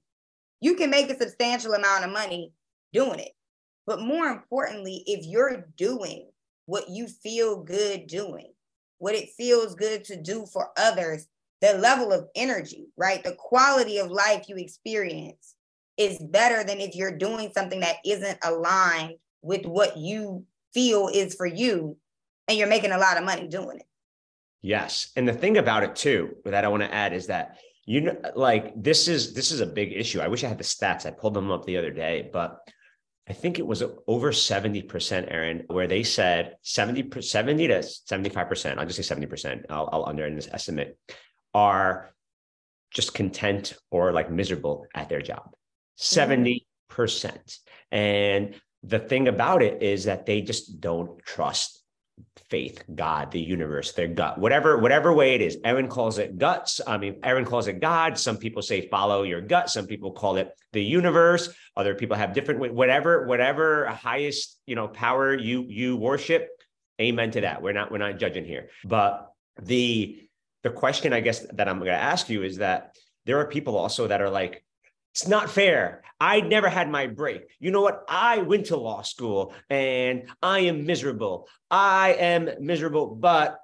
you 0.60 0.74
can 0.74 0.90
make 0.90 1.10
a 1.10 1.18
substantial 1.18 1.72
amount 1.72 2.04
of 2.04 2.10
money 2.10 2.52
doing 2.92 3.20
it. 3.20 3.32
But 3.86 4.00
more 4.00 4.26
importantly, 4.26 5.02
if 5.06 5.26
you're 5.26 5.66
doing 5.76 6.28
what 6.66 6.88
you 6.88 7.06
feel 7.06 7.62
good 7.62 8.06
doing, 8.06 8.52
what 8.98 9.14
it 9.14 9.30
feels 9.36 9.74
good 9.74 10.04
to 10.04 10.20
do 10.20 10.46
for 10.46 10.70
others, 10.78 11.26
the 11.60 11.74
level 11.74 12.12
of 12.12 12.28
energy, 12.34 12.86
right? 12.96 13.22
The 13.22 13.36
quality 13.38 13.98
of 13.98 14.10
life 14.10 14.48
you 14.48 14.56
experience 14.56 15.54
is 15.96 16.18
better 16.18 16.64
than 16.64 16.80
if 16.80 16.94
you're 16.94 17.16
doing 17.16 17.50
something 17.54 17.80
that 17.80 17.96
isn't 18.04 18.38
aligned 18.42 19.14
with 19.42 19.66
what 19.66 19.96
you 19.96 20.44
feel 20.72 21.08
is 21.08 21.34
for 21.34 21.46
you 21.46 21.96
and 22.48 22.58
you're 22.58 22.68
making 22.68 22.92
a 22.92 22.98
lot 22.98 23.16
of 23.16 23.24
money 23.24 23.46
doing 23.46 23.78
it. 23.78 23.86
Yes. 24.62 25.12
And 25.16 25.28
the 25.28 25.34
thing 25.34 25.58
about 25.58 25.82
it 25.82 25.94
too, 25.94 26.36
that 26.46 26.64
I 26.64 26.68
want 26.68 26.82
to 26.82 26.92
add 26.92 27.12
is 27.12 27.26
that 27.26 27.58
you 27.86 28.00
know, 28.00 28.16
like 28.34 28.72
this 28.82 29.08
is 29.08 29.34
this 29.34 29.50
is 29.50 29.60
a 29.60 29.66
big 29.66 29.92
issue. 29.92 30.20
I 30.20 30.28
wish 30.28 30.42
I 30.42 30.48
had 30.48 30.58
the 30.58 30.64
stats. 30.64 31.04
I 31.04 31.10
pulled 31.10 31.34
them 31.34 31.50
up 31.50 31.66
the 31.66 31.76
other 31.76 31.90
day, 31.90 32.30
but 32.32 32.66
I 33.28 33.32
think 33.32 33.58
it 33.58 33.66
was 33.66 33.82
over 34.06 34.32
70%, 34.32 35.32
Erin, 35.32 35.64
where 35.68 35.86
they 35.86 36.02
said 36.02 36.56
70, 36.62 37.22
70 37.22 37.68
to 37.68 37.78
75%, 37.78 38.78
I'll 38.78 38.86
just 38.86 39.02
say 39.02 39.14
70%, 39.14 39.64
I'll, 39.70 39.88
I'll 39.92 40.06
under 40.06 40.26
in 40.26 40.34
this 40.34 40.48
estimate, 40.52 40.98
are 41.54 42.14
just 42.90 43.14
content 43.14 43.78
or 43.90 44.12
like 44.12 44.30
miserable 44.30 44.86
at 44.94 45.08
their 45.08 45.22
job. 45.22 45.54
70%. 45.98 46.60
Mm-hmm. 46.90 47.96
And 47.96 48.60
the 48.82 48.98
thing 48.98 49.28
about 49.28 49.62
it 49.62 49.82
is 49.82 50.04
that 50.04 50.26
they 50.26 50.42
just 50.42 50.80
don't 50.80 51.18
trust 51.24 51.83
faith, 52.48 52.82
God, 52.94 53.30
the 53.30 53.40
universe, 53.40 53.92
their 53.92 54.08
gut, 54.08 54.38
whatever, 54.38 54.78
whatever 54.78 55.12
way 55.12 55.34
it 55.34 55.40
is. 55.40 55.58
Erin 55.64 55.88
calls 55.88 56.18
it 56.18 56.38
guts. 56.38 56.80
I 56.86 56.98
mean, 56.98 57.16
Erin 57.22 57.44
calls 57.44 57.66
it 57.66 57.80
God. 57.80 58.18
Some 58.18 58.36
people 58.36 58.62
say 58.62 58.88
follow 58.88 59.22
your 59.22 59.40
gut. 59.40 59.70
Some 59.70 59.86
people 59.86 60.12
call 60.12 60.36
it 60.36 60.52
the 60.72 60.82
universe. 60.82 61.48
Other 61.76 61.94
people 61.94 62.16
have 62.16 62.32
different, 62.32 62.74
whatever, 62.74 63.26
whatever 63.26 63.86
highest, 63.86 64.60
you 64.66 64.76
know, 64.76 64.88
power 64.88 65.34
you 65.34 65.64
you 65.68 65.96
worship. 65.96 66.48
Amen 67.00 67.30
to 67.32 67.40
that. 67.40 67.62
We're 67.62 67.72
not, 67.72 67.90
we're 67.90 67.98
not 67.98 68.18
judging 68.18 68.44
here. 68.44 68.68
But 68.84 69.32
the 69.60 70.20
the 70.62 70.70
question 70.70 71.12
I 71.12 71.20
guess 71.20 71.40
that 71.40 71.68
I'm 71.68 71.78
going 71.78 71.90
to 71.90 71.96
ask 71.96 72.28
you 72.28 72.42
is 72.42 72.56
that 72.58 72.96
there 73.26 73.38
are 73.38 73.46
people 73.46 73.76
also 73.76 74.06
that 74.08 74.20
are 74.20 74.30
like, 74.30 74.63
it's 75.14 75.28
not 75.28 75.48
fair. 75.48 76.02
I 76.18 76.40
never 76.40 76.68
had 76.68 76.90
my 76.90 77.06
break. 77.06 77.48
You 77.60 77.70
know 77.70 77.82
what? 77.82 78.04
I 78.08 78.38
went 78.38 78.66
to 78.66 78.76
law 78.76 79.02
school 79.02 79.54
and 79.70 80.28
I 80.42 80.60
am 80.60 80.86
miserable. 80.86 81.48
I 81.70 82.14
am 82.14 82.50
miserable, 82.58 83.14
but 83.14 83.60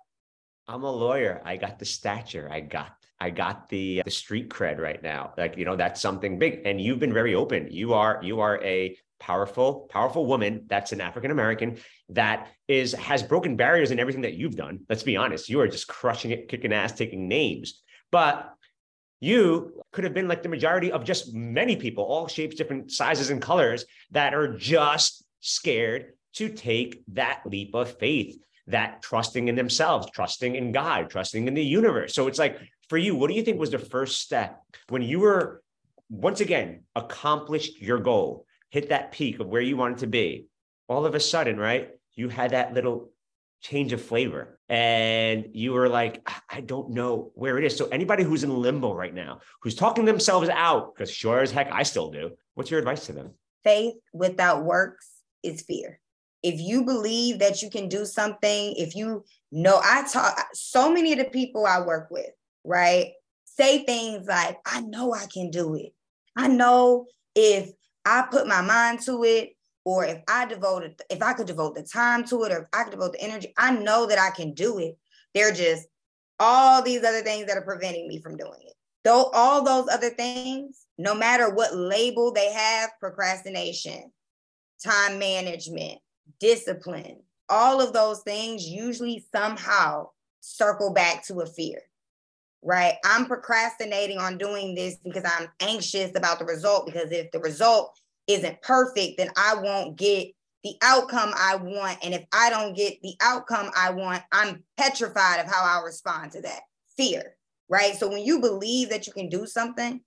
I'm 0.68 0.84
a 0.84 0.92
lawyer. 0.92 1.42
I 1.44 1.56
got 1.56 1.80
the 1.80 1.84
stature. 1.84 2.48
I 2.48 2.60
got 2.60 2.92
I 3.18 3.30
got 3.30 3.68
the 3.68 4.00
uh, 4.00 4.02
the 4.04 4.12
street 4.12 4.48
cred 4.48 4.78
right 4.78 5.02
now. 5.02 5.34
Like, 5.36 5.56
you 5.56 5.64
know, 5.64 5.74
that's 5.74 6.00
something 6.00 6.38
big. 6.38 6.62
And 6.64 6.80
you've 6.80 7.00
been 7.00 7.12
very 7.12 7.34
open. 7.34 7.66
You 7.68 7.94
are 7.94 8.20
you 8.22 8.38
are 8.38 8.62
a 8.62 8.96
powerful, 9.18 9.88
powerful 9.90 10.26
woman 10.26 10.66
that's 10.68 10.92
an 10.92 11.00
African 11.00 11.32
American 11.32 11.78
that 12.10 12.46
is 12.68 12.92
has 12.92 13.24
broken 13.24 13.56
barriers 13.56 13.90
in 13.90 13.98
everything 13.98 14.22
that 14.22 14.34
you've 14.34 14.54
done. 14.54 14.80
Let's 14.88 15.02
be 15.02 15.16
honest. 15.16 15.48
You 15.48 15.58
are 15.60 15.68
just 15.68 15.88
crushing 15.88 16.30
it, 16.30 16.48
kicking 16.48 16.72
ass, 16.72 16.92
taking 16.92 17.26
names. 17.26 17.82
But 18.12 18.54
you 19.20 19.82
could 19.92 20.04
have 20.04 20.14
been 20.14 20.28
like 20.28 20.42
the 20.42 20.48
majority 20.48 20.90
of 20.90 21.04
just 21.04 21.34
many 21.34 21.76
people, 21.76 22.04
all 22.04 22.26
shapes, 22.26 22.56
different 22.56 22.90
sizes 22.90 23.30
and 23.30 23.40
colors 23.40 23.84
that 24.10 24.34
are 24.34 24.56
just 24.56 25.24
scared 25.40 26.14
to 26.34 26.48
take 26.48 27.02
that 27.08 27.42
leap 27.44 27.74
of 27.74 27.98
faith, 27.98 28.38
that 28.66 29.02
trusting 29.02 29.48
in 29.48 29.54
themselves, 29.54 30.10
trusting 30.10 30.54
in 30.54 30.72
God, 30.72 31.10
trusting 31.10 31.46
in 31.46 31.54
the 31.54 31.64
universe. 31.64 32.14
So 32.14 32.28
it's 32.28 32.38
like 32.38 32.58
for 32.88 32.96
you, 32.96 33.14
what 33.14 33.28
do 33.28 33.34
you 33.34 33.42
think 33.42 33.60
was 33.60 33.70
the 33.70 33.78
first 33.78 34.20
step 34.20 34.62
when 34.88 35.02
you 35.02 35.20
were 35.20 35.62
once 36.08 36.40
again 36.40 36.82
accomplished 36.96 37.80
your 37.80 37.98
goal, 37.98 38.46
hit 38.70 38.88
that 38.88 39.12
peak 39.12 39.38
of 39.38 39.48
where 39.48 39.60
you 39.60 39.76
wanted 39.76 39.98
to 39.98 40.06
be? 40.06 40.46
All 40.88 41.04
of 41.04 41.14
a 41.14 41.20
sudden, 41.20 41.58
right? 41.58 41.90
You 42.14 42.28
had 42.28 42.52
that 42.52 42.74
little 42.74 43.12
change 43.60 43.92
of 43.92 44.02
flavor. 44.02 44.58
And 44.68 45.48
you 45.52 45.72
were 45.72 45.88
like 45.88 46.28
i 46.48 46.60
don't 46.60 46.90
know 46.90 47.32
where 47.34 47.58
it 47.58 47.64
is. 47.64 47.76
So 47.76 47.86
anybody 47.88 48.22
who's 48.22 48.44
in 48.44 48.56
limbo 48.56 48.94
right 48.94 49.14
now 49.14 49.40
who's 49.62 49.74
talking 49.74 50.04
themselves 50.04 50.48
out 50.48 50.94
because 50.94 51.10
sure 51.10 51.40
as 51.40 51.50
heck 51.50 51.70
i 51.72 51.82
still 51.82 52.10
do 52.10 52.30
what's 52.54 52.70
your 52.70 52.80
advice 52.80 53.06
to 53.06 53.12
them? 53.12 53.32
Faith 53.64 53.94
without 54.12 54.64
works 54.64 55.08
is 55.42 55.62
fear. 55.62 56.00
If 56.42 56.58
you 56.60 56.84
believe 56.84 57.40
that 57.40 57.62
you 57.62 57.70
can 57.70 57.88
do 57.88 58.04
something 58.04 58.74
if 58.76 58.94
you 58.94 59.24
know 59.52 59.80
i 59.82 60.06
talk 60.10 60.38
so 60.52 60.92
many 60.92 61.12
of 61.12 61.18
the 61.18 61.24
people 61.24 61.66
i 61.66 61.80
work 61.80 62.08
with 62.10 62.30
right 62.64 63.12
say 63.44 63.84
things 63.84 64.26
like 64.26 64.58
i 64.64 64.80
know 64.80 65.12
i 65.12 65.26
can 65.26 65.50
do 65.50 65.74
it. 65.74 65.92
I 66.36 66.48
know 66.48 67.06
if 67.34 67.70
i 68.04 68.24
put 68.30 68.46
my 68.46 68.62
mind 68.62 69.00
to 69.00 69.24
it 69.24 69.50
or 69.84 70.04
if 70.04 70.18
I 70.28 70.46
devoted, 70.46 71.00
if 71.08 71.22
I 71.22 71.32
could 71.32 71.46
devote 71.46 71.74
the 71.74 71.82
time 71.82 72.24
to 72.26 72.44
it, 72.44 72.52
or 72.52 72.62
if 72.62 72.68
I 72.72 72.84
could 72.84 72.92
devote 72.92 73.12
the 73.12 73.22
energy, 73.22 73.52
I 73.56 73.72
know 73.72 74.06
that 74.06 74.18
I 74.18 74.30
can 74.30 74.52
do 74.52 74.78
it. 74.78 74.96
They're 75.34 75.52
just 75.52 75.86
all 76.38 76.82
these 76.82 77.04
other 77.04 77.22
things 77.22 77.46
that 77.46 77.56
are 77.56 77.62
preventing 77.62 78.08
me 78.08 78.20
from 78.20 78.36
doing 78.36 78.60
it. 78.62 78.74
Though 79.04 79.30
all 79.32 79.64
those 79.64 79.88
other 79.88 80.10
things, 80.10 80.86
no 80.98 81.14
matter 81.14 81.50
what 81.50 81.74
label 81.74 82.32
they 82.32 82.52
have, 82.52 82.90
procrastination, 83.00 84.12
time 84.84 85.18
management, 85.18 85.98
discipline, 86.38 87.22
all 87.48 87.80
of 87.80 87.92
those 87.92 88.20
things 88.20 88.66
usually 88.66 89.24
somehow 89.34 90.08
circle 90.40 90.92
back 90.92 91.26
to 91.26 91.40
a 91.40 91.46
fear, 91.46 91.82
right? 92.62 92.94
I'm 93.04 93.26
procrastinating 93.26 94.18
on 94.18 94.38
doing 94.38 94.74
this 94.74 94.96
because 95.02 95.24
I'm 95.24 95.48
anxious 95.60 96.12
about 96.14 96.38
the 96.38 96.44
result. 96.44 96.86
Because 96.86 97.10
if 97.10 97.30
the 97.30 97.40
result 97.40 97.98
isn't 98.26 98.62
perfect, 98.62 99.18
then 99.18 99.30
I 99.36 99.56
won't 99.56 99.96
get 99.96 100.28
the 100.62 100.74
outcome 100.82 101.32
I 101.36 101.56
want. 101.56 101.98
And 102.02 102.14
if 102.14 102.24
I 102.32 102.50
don't 102.50 102.76
get 102.76 103.00
the 103.02 103.14
outcome 103.20 103.70
I 103.76 103.90
want, 103.90 104.22
I'm 104.32 104.62
petrified 104.76 105.40
of 105.40 105.46
how 105.46 105.62
I'll 105.62 105.84
respond 105.84 106.32
to 106.32 106.42
that 106.42 106.60
fear, 106.96 107.36
right? 107.68 107.94
So 107.96 108.08
when 108.08 108.24
you 108.24 108.40
believe 108.40 108.90
that 108.90 109.06
you 109.06 109.12
can 109.12 109.28
do 109.28 109.46
something, 109.46 110.00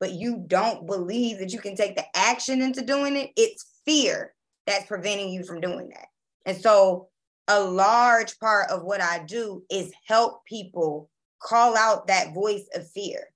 but 0.00 0.12
you 0.12 0.44
don't 0.46 0.86
believe 0.86 1.38
that 1.38 1.52
you 1.52 1.58
can 1.58 1.76
take 1.76 1.96
the 1.96 2.04
action 2.16 2.62
into 2.62 2.82
doing 2.82 3.16
it, 3.16 3.30
it's 3.36 3.66
fear 3.84 4.34
that's 4.66 4.86
preventing 4.86 5.30
you 5.30 5.44
from 5.44 5.60
doing 5.60 5.90
that. 5.90 6.06
And 6.46 6.56
so 6.56 7.08
a 7.48 7.60
large 7.60 8.38
part 8.38 8.70
of 8.70 8.84
what 8.84 9.00
I 9.00 9.24
do 9.24 9.64
is 9.70 9.92
help 10.06 10.44
people 10.44 11.10
call 11.42 11.76
out 11.76 12.06
that 12.06 12.34
voice 12.34 12.66
of 12.74 12.90
fear, 12.90 13.28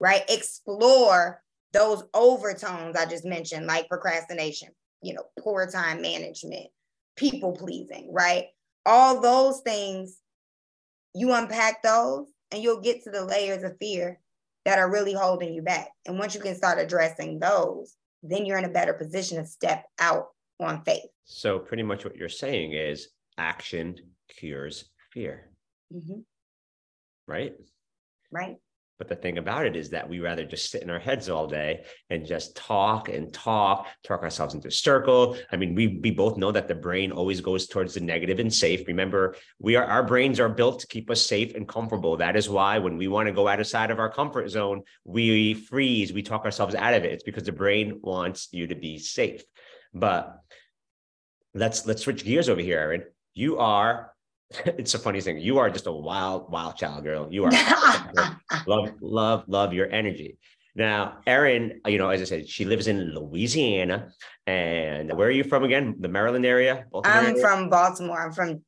right? 0.00 0.22
Explore 0.28 1.42
those 1.72 2.04
overtones 2.14 2.96
I 2.96 3.06
just 3.06 3.24
mentioned, 3.24 3.66
like 3.66 3.88
procrastination, 3.88 4.68
you 5.02 5.14
know, 5.14 5.24
poor 5.38 5.70
time 5.70 6.00
management, 6.02 6.66
people 7.16 7.52
pleasing, 7.52 8.10
right? 8.12 8.46
All 8.86 9.20
those 9.20 9.60
things, 9.60 10.18
you 11.14 11.32
unpack 11.32 11.82
those 11.82 12.26
and 12.50 12.62
you'll 12.62 12.80
get 12.80 13.04
to 13.04 13.10
the 13.10 13.24
layers 13.24 13.62
of 13.62 13.76
fear 13.78 14.18
that 14.64 14.78
are 14.78 14.90
really 14.90 15.12
holding 15.12 15.52
you 15.52 15.62
back. 15.62 15.88
And 16.06 16.18
once 16.18 16.34
you 16.34 16.40
can 16.40 16.54
start 16.54 16.78
addressing 16.78 17.38
those, 17.38 17.96
then 18.22 18.46
you're 18.46 18.58
in 18.58 18.64
a 18.64 18.70
better 18.70 18.94
position 18.94 19.38
to 19.38 19.46
step 19.46 19.84
out 19.98 20.28
on 20.60 20.82
faith. 20.84 21.08
So, 21.24 21.58
pretty 21.58 21.82
much 21.82 22.04
what 22.04 22.16
you're 22.16 22.28
saying 22.28 22.72
is 22.72 23.08
action 23.36 23.96
cures 24.28 24.90
fear. 25.12 25.50
Mm-hmm. 25.94 26.20
Right? 27.26 27.54
Right. 28.30 28.56
But 28.98 29.08
the 29.08 29.14
thing 29.14 29.38
about 29.38 29.64
it 29.64 29.76
is 29.76 29.90
that 29.90 30.08
we 30.08 30.18
rather 30.18 30.44
just 30.44 30.70
sit 30.70 30.82
in 30.82 30.90
our 30.90 30.98
heads 30.98 31.28
all 31.28 31.46
day 31.46 31.84
and 32.10 32.26
just 32.26 32.56
talk 32.56 33.08
and 33.08 33.32
talk, 33.32 33.86
talk 34.02 34.22
ourselves 34.22 34.54
into 34.54 34.68
a 34.68 34.72
circle. 34.72 35.36
I 35.52 35.56
mean, 35.56 35.76
we 35.76 36.00
we 36.02 36.10
both 36.10 36.36
know 36.36 36.50
that 36.50 36.66
the 36.66 36.74
brain 36.74 37.12
always 37.12 37.40
goes 37.40 37.68
towards 37.68 37.94
the 37.94 38.00
negative 38.00 38.40
and 38.40 38.52
safe. 38.52 38.88
Remember, 38.88 39.36
we 39.60 39.76
are 39.76 39.84
our 39.84 40.02
brains 40.02 40.40
are 40.40 40.48
built 40.48 40.80
to 40.80 40.88
keep 40.88 41.10
us 41.10 41.24
safe 41.24 41.54
and 41.54 41.68
comfortable. 41.68 42.16
That 42.16 42.34
is 42.34 42.48
why 42.48 42.80
when 42.80 42.96
we 42.96 43.06
want 43.06 43.28
to 43.28 43.32
go 43.32 43.46
outside 43.46 43.92
of 43.92 44.00
our 44.00 44.10
comfort 44.10 44.50
zone, 44.50 44.82
we 45.04 45.54
freeze, 45.54 46.12
we 46.12 46.22
talk 46.22 46.44
ourselves 46.44 46.74
out 46.74 46.94
of 46.94 47.04
it. 47.04 47.12
It's 47.12 47.22
because 47.22 47.44
the 47.44 47.52
brain 47.52 48.00
wants 48.02 48.48
you 48.50 48.66
to 48.66 48.74
be 48.74 48.98
safe. 48.98 49.42
But 49.94 50.40
let's 51.54 51.86
let's 51.86 52.02
switch 52.02 52.24
gears 52.24 52.48
over 52.48 52.60
here, 52.60 52.80
Erin. 52.80 53.04
You 53.34 53.58
are 53.58 54.12
it's 54.50 54.94
a 54.94 54.98
funny 54.98 55.20
thing. 55.20 55.38
You 55.38 55.58
are 55.58 55.70
just 55.70 55.86
a 55.86 55.92
wild, 55.92 56.50
wild 56.50 56.76
child, 56.76 57.04
girl. 57.04 57.28
You 57.30 57.44
are 57.44 57.50
love, 58.66 58.90
love, 59.00 59.44
love 59.46 59.72
your 59.72 59.90
energy. 59.90 60.38
Now, 60.74 61.18
Erin, 61.26 61.80
you 61.86 61.98
know, 61.98 62.08
as 62.08 62.20
I 62.20 62.24
said, 62.24 62.48
she 62.48 62.64
lives 62.64 62.86
in 62.86 63.12
Louisiana. 63.12 64.10
And 64.46 65.12
where 65.16 65.28
are 65.28 65.32
you 65.32 65.44
from 65.44 65.64
again? 65.64 65.96
The 65.98 66.08
Maryland 66.08 66.46
area? 66.46 66.86
Baltimore 66.92 67.18
I'm 67.18 67.26
area? 67.26 67.42
from 67.42 67.68
Baltimore. 67.68 68.26
I'm 68.26 68.32
from 68.32 68.62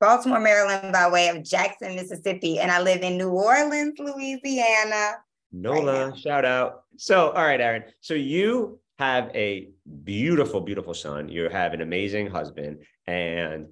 Baltimore, 0.00 0.40
Maryland, 0.40 0.92
by 0.92 1.10
way 1.10 1.28
of 1.28 1.42
Jackson, 1.42 1.96
Mississippi. 1.96 2.60
And 2.60 2.70
I 2.70 2.80
live 2.80 3.02
in 3.02 3.18
New 3.18 3.30
Orleans, 3.30 3.98
Louisiana. 3.98 5.16
NOLA, 5.52 6.10
right 6.10 6.18
shout 6.18 6.44
out. 6.44 6.84
So, 6.98 7.30
all 7.30 7.44
right, 7.44 7.60
Erin. 7.60 7.84
So 8.00 8.14
you 8.14 8.78
have 8.98 9.30
a 9.34 9.70
beautiful, 10.04 10.60
beautiful 10.60 10.94
son. 10.94 11.28
You 11.28 11.48
have 11.48 11.74
an 11.74 11.80
amazing 11.80 12.28
husband. 12.28 12.78
And 13.06 13.66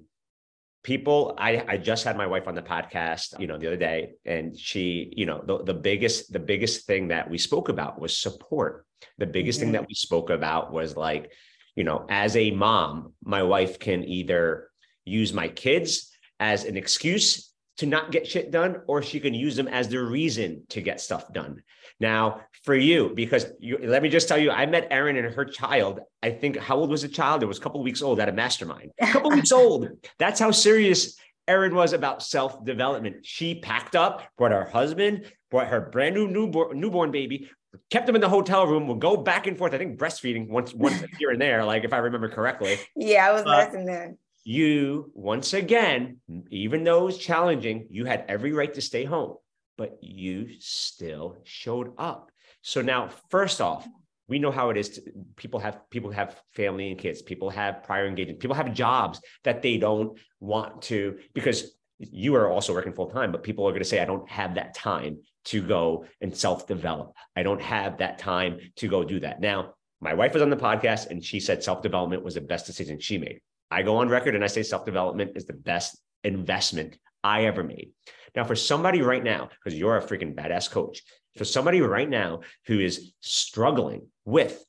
people 0.85 1.33
I, 1.39 1.65
I 1.67 1.77
just 1.77 2.03
had 2.03 2.15
my 2.15 2.27
wife 2.27 2.47
on 2.47 2.53
the 2.53 2.61
podcast 2.61 3.39
you 3.39 3.47
know 3.47 3.57
the 3.57 3.65
other 3.65 3.75
day 3.75 4.11
and 4.23 4.55
she 4.57 5.11
you 5.17 5.25
know 5.25 5.43
the, 5.43 5.63
the 5.63 5.73
biggest 5.73 6.31
the 6.31 6.39
biggest 6.39 6.85
thing 6.85 7.07
that 7.07 7.27
we 7.27 7.39
spoke 7.39 7.69
about 7.69 7.99
was 7.99 8.15
support 8.15 8.85
the 9.17 9.25
biggest 9.25 9.57
mm-hmm. 9.57 9.65
thing 9.65 9.71
that 9.73 9.87
we 9.87 9.95
spoke 9.95 10.29
about 10.29 10.71
was 10.71 10.95
like 10.95 11.31
you 11.75 11.83
know 11.83 12.05
as 12.07 12.35
a 12.35 12.51
mom 12.51 13.13
my 13.23 13.41
wife 13.41 13.79
can 13.79 14.03
either 14.03 14.69
use 15.05 15.33
my 15.33 15.47
kids 15.47 16.11
as 16.39 16.65
an 16.65 16.77
excuse 16.77 17.51
to 17.77 17.85
not 17.85 18.11
get 18.11 18.27
shit 18.27 18.51
done 18.51 18.81
or 18.87 19.01
she 19.01 19.19
can 19.19 19.33
use 19.33 19.55
them 19.55 19.67
as 19.67 19.89
the 19.89 20.01
reason 20.01 20.63
to 20.69 20.81
get 20.81 21.01
stuff 21.01 21.31
done 21.33 21.61
now, 21.99 22.41
for 22.63 22.75
you, 22.75 23.11
because 23.15 23.45
you, 23.59 23.77
let 23.81 24.03
me 24.03 24.09
just 24.09 24.27
tell 24.27 24.37
you, 24.37 24.51
I 24.51 24.65
met 24.65 24.87
Erin 24.91 25.17
and 25.17 25.33
her 25.33 25.45
child. 25.45 26.01
I 26.21 26.31
think 26.31 26.57
how 26.57 26.77
old 26.77 26.89
was 26.89 27.03
the 27.03 27.07
child? 27.07 27.43
It 27.43 27.45
was 27.45 27.57
a 27.57 27.61
couple 27.61 27.81
weeks 27.83 28.01
old 28.01 28.19
at 28.19 28.27
a 28.27 28.33
mastermind. 28.33 28.91
A 28.99 29.07
couple 29.07 29.31
weeks 29.31 29.51
old. 29.53 29.89
That's 30.19 30.39
how 30.39 30.51
serious 30.51 31.17
Erin 31.47 31.73
was 31.73 31.93
about 31.93 32.21
self 32.21 32.63
development. 32.65 33.25
She 33.25 33.55
packed 33.55 33.95
up, 33.95 34.23
brought 34.37 34.51
her 34.51 34.65
husband, 34.65 35.31
brought 35.51 35.67
her 35.67 35.79
brand 35.79 36.15
new 36.15 36.27
newborn, 36.27 36.79
newborn 36.79 37.11
baby, 37.11 37.49
kept 37.91 38.07
them 38.07 38.15
in 38.15 38.21
the 38.21 38.29
hotel 38.29 38.67
room. 38.67 38.87
Would 38.87 38.99
go 38.99 39.15
back 39.15 39.47
and 39.47 39.57
forth. 39.57 39.73
I 39.73 39.77
think 39.77 39.97
breastfeeding 39.97 40.49
once 40.49 40.73
once 40.73 41.01
here 41.17 41.29
and 41.29 41.41
there, 41.41 41.63
like 41.63 41.85
if 41.85 41.93
I 41.93 41.97
remember 41.97 42.29
correctly. 42.29 42.77
Yeah, 42.97 43.27
I 43.27 43.31
was 43.31 43.43
uh, 43.45 43.69
there. 43.71 44.15
You 44.45 45.11
once 45.13 45.53
again, 45.53 46.19
even 46.49 46.85
though 46.85 47.01
it 47.01 47.05
was 47.05 47.17
challenging, 47.17 47.87
you 47.89 48.05
had 48.05 48.23
every 48.29 48.53
right 48.53 48.73
to 48.73 48.81
stay 48.81 49.03
home 49.03 49.35
but 49.77 49.97
you 50.01 50.47
still 50.59 51.37
showed 51.43 51.93
up. 51.97 52.31
So 52.61 52.81
now, 52.81 53.09
first 53.29 53.61
off, 53.61 53.87
we 54.27 54.39
know 54.39 54.51
how 54.51 54.69
it 54.69 54.77
is 54.77 54.89
to, 54.89 55.01
people 55.35 55.59
have 55.59 55.79
people 55.89 56.11
have 56.11 56.41
family 56.53 56.89
and 56.89 56.97
kids 56.97 57.21
people 57.21 57.51
have 57.51 57.83
prior 57.83 58.07
engagement 58.07 58.39
people 58.39 58.55
have 58.55 58.73
jobs 58.73 59.21
that 59.43 59.61
they 59.61 59.77
don't 59.77 60.17
want 60.39 60.81
to 60.81 61.19
because 61.35 61.75
you 61.99 62.33
are 62.33 62.49
also 62.49 62.73
working 62.73 62.91
full 62.91 63.11
time 63.11 63.31
but 63.31 63.43
people 63.43 63.67
are 63.67 63.71
going 63.71 63.83
to 63.83 63.87
say 63.87 64.01
i 64.01 64.05
don't 64.05 64.27
have 64.27 64.55
that 64.55 64.73
time 64.73 65.19
to 65.43 65.61
go 65.61 66.05
and 66.21 66.35
self 66.35 66.65
develop 66.65 67.13
i 67.35 67.43
don't 67.43 67.61
have 67.61 67.99
that 67.99 68.17
time 68.17 68.57
to 68.75 68.87
go 68.87 69.03
do 69.03 69.19
that. 69.19 69.39
Now 69.39 69.75
my 70.01 70.15
wife 70.15 70.33
was 70.33 70.41
on 70.41 70.49
the 70.49 70.57
podcast 70.57 71.11
and 71.11 71.23
she 71.23 71.39
said 71.39 71.63
self 71.63 71.83
development 71.83 72.23
was 72.23 72.33
the 72.33 72.41
best 72.41 72.65
decision 72.65 72.99
she 72.99 73.19
made 73.19 73.41
i 73.71 73.81
go 73.81 73.97
on 73.97 74.09
record 74.09 74.35
and 74.35 74.43
i 74.43 74.47
say 74.47 74.63
self 74.63 74.85
development 74.85 75.31
is 75.35 75.45
the 75.45 75.53
best 75.53 75.97
investment 76.23 76.97
i 77.23 77.45
ever 77.45 77.63
made. 77.63 77.91
Now 78.35 78.43
for 78.43 78.55
somebody 78.55 79.01
right 79.01 79.23
now 79.23 79.49
because 79.49 79.77
you're 79.77 79.97
a 79.97 80.03
freaking 80.03 80.35
badass 80.35 80.69
coach 80.69 81.01
for 81.37 81.45
somebody 81.45 81.81
right 81.81 82.09
now 82.09 82.41
who 82.67 82.79
is 82.79 83.13
struggling 83.21 84.07
with 84.25 84.63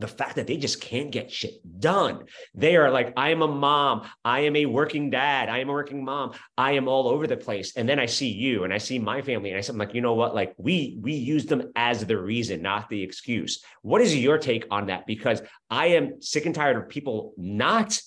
the 0.00 0.08
fact 0.08 0.36
that 0.36 0.46
they 0.46 0.56
just 0.56 0.80
can't 0.80 1.10
get 1.10 1.30
shit 1.30 1.60
done. 1.78 2.24
They 2.54 2.76
are 2.76 2.90
like, 2.90 3.12
I 3.16 3.30
am 3.30 3.42
a 3.42 3.48
mom. 3.48 4.08
I 4.24 4.40
am 4.40 4.56
a 4.56 4.66
working 4.66 5.10
dad. 5.10 5.48
I 5.48 5.58
am 5.58 5.68
a 5.68 5.72
working 5.72 6.04
mom. 6.04 6.32
I 6.56 6.72
am 6.72 6.88
all 6.88 7.08
over 7.08 7.26
the 7.26 7.36
place. 7.36 7.76
And 7.76 7.88
then 7.88 8.00
I 8.00 8.06
see 8.06 8.28
you 8.28 8.64
and 8.64 8.72
I 8.72 8.78
see 8.78 8.98
my 8.98 9.20
family 9.20 9.50
and 9.50 9.58
I 9.58 9.60
said, 9.60 9.74
I'm 9.74 9.78
like, 9.78 9.94
you 9.94 10.00
know 10.00 10.14
what? 10.14 10.34
Like 10.34 10.54
we 10.56 10.98
we 11.02 11.12
use 11.12 11.46
them 11.46 11.70
as 11.76 12.04
the 12.04 12.18
reason, 12.18 12.62
not 12.62 12.88
the 12.88 13.02
excuse. 13.02 13.62
What 13.82 14.00
is 14.00 14.16
your 14.16 14.38
take 14.38 14.66
on 14.70 14.86
that? 14.86 15.06
Because 15.06 15.42
I 15.68 15.88
am 15.88 16.22
sick 16.22 16.46
and 16.46 16.54
tired 16.54 16.76
of 16.76 16.88
people 16.88 17.34
not 17.36 18.00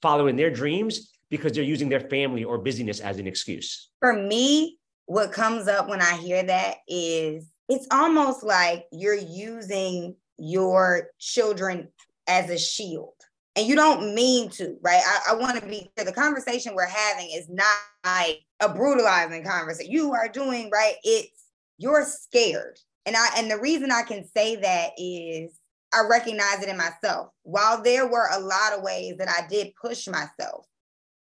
following 0.00 0.36
their 0.36 0.50
dreams 0.50 1.10
because 1.30 1.52
they're 1.52 1.64
using 1.64 1.88
their 1.88 2.00
family 2.00 2.44
or 2.44 2.58
busyness 2.58 3.00
as 3.00 3.18
an 3.18 3.26
excuse. 3.26 3.90
For 3.98 4.12
me, 4.12 4.78
what 5.06 5.32
comes 5.32 5.66
up 5.66 5.88
when 5.88 6.00
I 6.00 6.16
hear 6.16 6.42
that 6.44 6.76
is 6.86 7.50
it's 7.68 7.86
almost 7.90 8.42
like 8.44 8.84
you're 8.92 9.14
using 9.14 10.16
your 10.38 11.08
children 11.18 11.88
as 12.26 12.50
a 12.50 12.58
shield. 12.58 13.14
And 13.56 13.66
you 13.66 13.76
don't 13.76 14.14
mean 14.14 14.50
to, 14.50 14.76
right? 14.82 15.02
I, 15.04 15.32
I 15.32 15.34
want 15.36 15.60
to 15.60 15.66
be 15.66 15.88
the 15.96 16.12
conversation 16.12 16.74
we're 16.74 16.86
having 16.86 17.30
is 17.32 17.48
not 17.48 17.66
like 18.04 18.40
a 18.60 18.68
brutalizing 18.68 19.44
conversation. 19.44 19.92
You 19.92 20.12
are 20.12 20.28
doing 20.28 20.70
right. 20.72 20.94
It's 21.04 21.44
you're 21.78 22.04
scared. 22.04 22.78
And 23.06 23.16
I 23.16 23.28
and 23.36 23.50
the 23.50 23.60
reason 23.60 23.92
I 23.92 24.02
can 24.02 24.26
say 24.26 24.56
that 24.56 24.90
is 24.98 25.58
I 25.92 26.02
recognize 26.08 26.62
it 26.62 26.68
in 26.68 26.76
myself. 26.76 27.28
While 27.42 27.82
there 27.82 28.06
were 28.08 28.28
a 28.32 28.40
lot 28.40 28.72
of 28.76 28.82
ways 28.82 29.16
that 29.18 29.28
I 29.28 29.46
did 29.46 29.74
push 29.80 30.08
myself, 30.08 30.66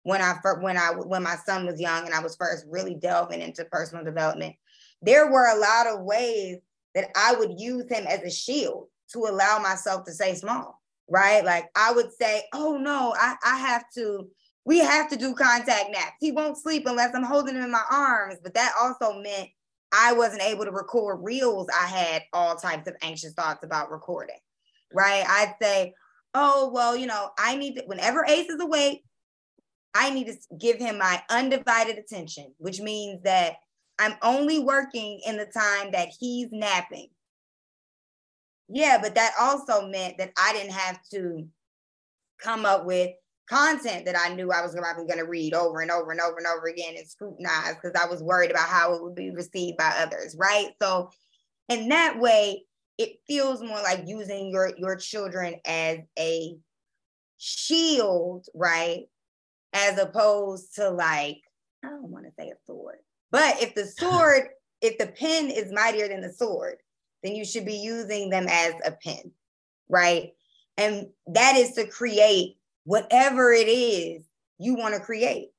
when 0.03 0.21
I 0.21 0.35
when 0.61 0.77
I 0.77 0.91
when 0.91 1.23
my 1.23 1.35
son 1.45 1.65
was 1.65 1.81
young 1.81 2.05
and 2.05 2.13
I 2.13 2.21
was 2.21 2.37
first 2.37 2.65
really 2.69 2.95
delving 2.95 3.41
into 3.41 3.65
personal 3.65 4.05
development, 4.05 4.55
there 5.01 5.29
were 5.29 5.47
a 5.47 5.59
lot 5.59 5.87
of 5.87 6.05
ways 6.05 6.59
that 6.95 7.09
I 7.15 7.35
would 7.35 7.59
use 7.59 7.89
him 7.89 8.05
as 8.07 8.21
a 8.21 8.29
shield 8.29 8.87
to 9.13 9.27
allow 9.27 9.59
myself 9.59 10.05
to 10.05 10.11
say 10.11 10.35
small, 10.35 10.79
right? 11.09 11.43
Like 11.43 11.69
I 11.75 11.91
would 11.91 12.11
say, 12.19 12.43
oh 12.53 12.77
no, 12.77 13.13
I, 13.17 13.35
I 13.43 13.57
have 13.57 13.85
to, 13.95 14.27
we 14.65 14.79
have 14.79 15.09
to 15.09 15.15
do 15.15 15.33
contact 15.33 15.91
naps. 15.91 16.13
He 16.19 16.31
won't 16.31 16.57
sleep 16.57 16.83
unless 16.85 17.15
I'm 17.15 17.23
holding 17.23 17.55
him 17.55 17.63
in 17.63 17.71
my 17.71 17.83
arms. 17.91 18.37
But 18.43 18.53
that 18.53 18.73
also 18.79 19.19
meant 19.19 19.49
I 19.91 20.13
wasn't 20.13 20.43
able 20.43 20.65
to 20.65 20.71
record 20.71 21.19
reels. 21.21 21.67
I 21.73 21.87
had 21.87 22.23
all 22.31 22.55
types 22.55 22.87
of 22.87 22.95
anxious 23.01 23.33
thoughts 23.33 23.63
about 23.63 23.91
recording, 23.91 24.39
right? 24.93 25.23
I'd 25.27 25.55
say, 25.61 25.93
oh, 26.33 26.71
well, 26.73 26.95
you 26.95 27.07
know, 27.07 27.29
I 27.37 27.57
need 27.57 27.75
to, 27.75 27.83
whenever 27.87 28.23
Ace 28.25 28.49
is 28.49 28.61
awake, 28.61 29.03
I 29.93 30.11
need 30.11 30.27
to 30.27 30.35
give 30.57 30.77
him 30.77 30.97
my 30.97 31.21
undivided 31.29 31.97
attention, 31.97 32.53
which 32.57 32.79
means 32.79 33.23
that 33.23 33.55
I'm 33.99 34.15
only 34.21 34.59
working 34.59 35.21
in 35.27 35.37
the 35.37 35.45
time 35.45 35.91
that 35.91 36.09
he's 36.17 36.47
napping. 36.51 37.09
Yeah, 38.71 38.99
but 39.01 39.15
that 39.15 39.33
also 39.39 39.87
meant 39.87 40.17
that 40.17 40.31
I 40.37 40.53
didn't 40.53 40.73
have 40.73 40.99
to 41.11 41.47
come 42.41 42.65
up 42.65 42.85
with 42.85 43.11
content 43.49 44.05
that 44.05 44.17
I 44.17 44.33
knew 44.33 44.51
I 44.51 44.61
was 44.61 44.73
probably 44.73 45.05
going 45.05 45.19
to 45.19 45.29
read 45.29 45.53
over 45.53 45.81
and 45.81 45.91
over 45.91 46.11
and 46.11 46.21
over 46.21 46.37
and 46.37 46.47
over 46.47 46.67
again 46.67 46.95
and 46.97 47.07
scrutinize 47.07 47.75
because 47.75 47.99
I 48.01 48.07
was 48.07 48.23
worried 48.23 48.51
about 48.51 48.69
how 48.69 48.93
it 48.93 49.03
would 49.03 49.15
be 49.15 49.31
received 49.31 49.77
by 49.77 49.93
others, 49.97 50.35
right? 50.39 50.69
So, 50.81 51.11
in 51.69 51.89
that 51.89 52.19
way, 52.19 52.63
it 52.97 53.17
feels 53.27 53.61
more 53.61 53.81
like 53.81 54.03
using 54.05 54.49
your 54.51 54.71
your 54.77 54.95
children 54.95 55.55
as 55.65 55.99
a 56.17 56.55
shield, 57.37 58.45
right? 58.53 59.05
as 59.73 59.97
opposed 59.97 60.75
to 60.75 60.89
like, 60.89 61.41
I 61.83 61.89
don't 61.89 62.09
want 62.09 62.25
to 62.25 62.31
say 62.37 62.49
a 62.49 62.55
sword. 62.65 62.97
But 63.31 63.61
if 63.61 63.73
the 63.73 63.85
sword, 63.99 64.49
if 64.81 64.97
the 64.97 65.07
pen 65.07 65.49
is 65.49 65.71
mightier 65.71 66.07
than 66.07 66.21
the 66.21 66.33
sword, 66.33 66.77
then 67.23 67.35
you 67.35 67.45
should 67.45 67.65
be 67.65 67.75
using 67.75 68.29
them 68.29 68.47
as 68.49 68.73
a 68.85 68.91
pen, 68.91 69.31
right? 69.89 70.33
And 70.77 71.07
that 71.27 71.55
is 71.55 71.73
to 71.73 71.87
create 71.87 72.57
whatever 72.83 73.51
it 73.51 73.67
is 73.67 74.23
you 74.57 74.75
want 74.75 74.95
to 74.95 74.99
create, 74.99 75.49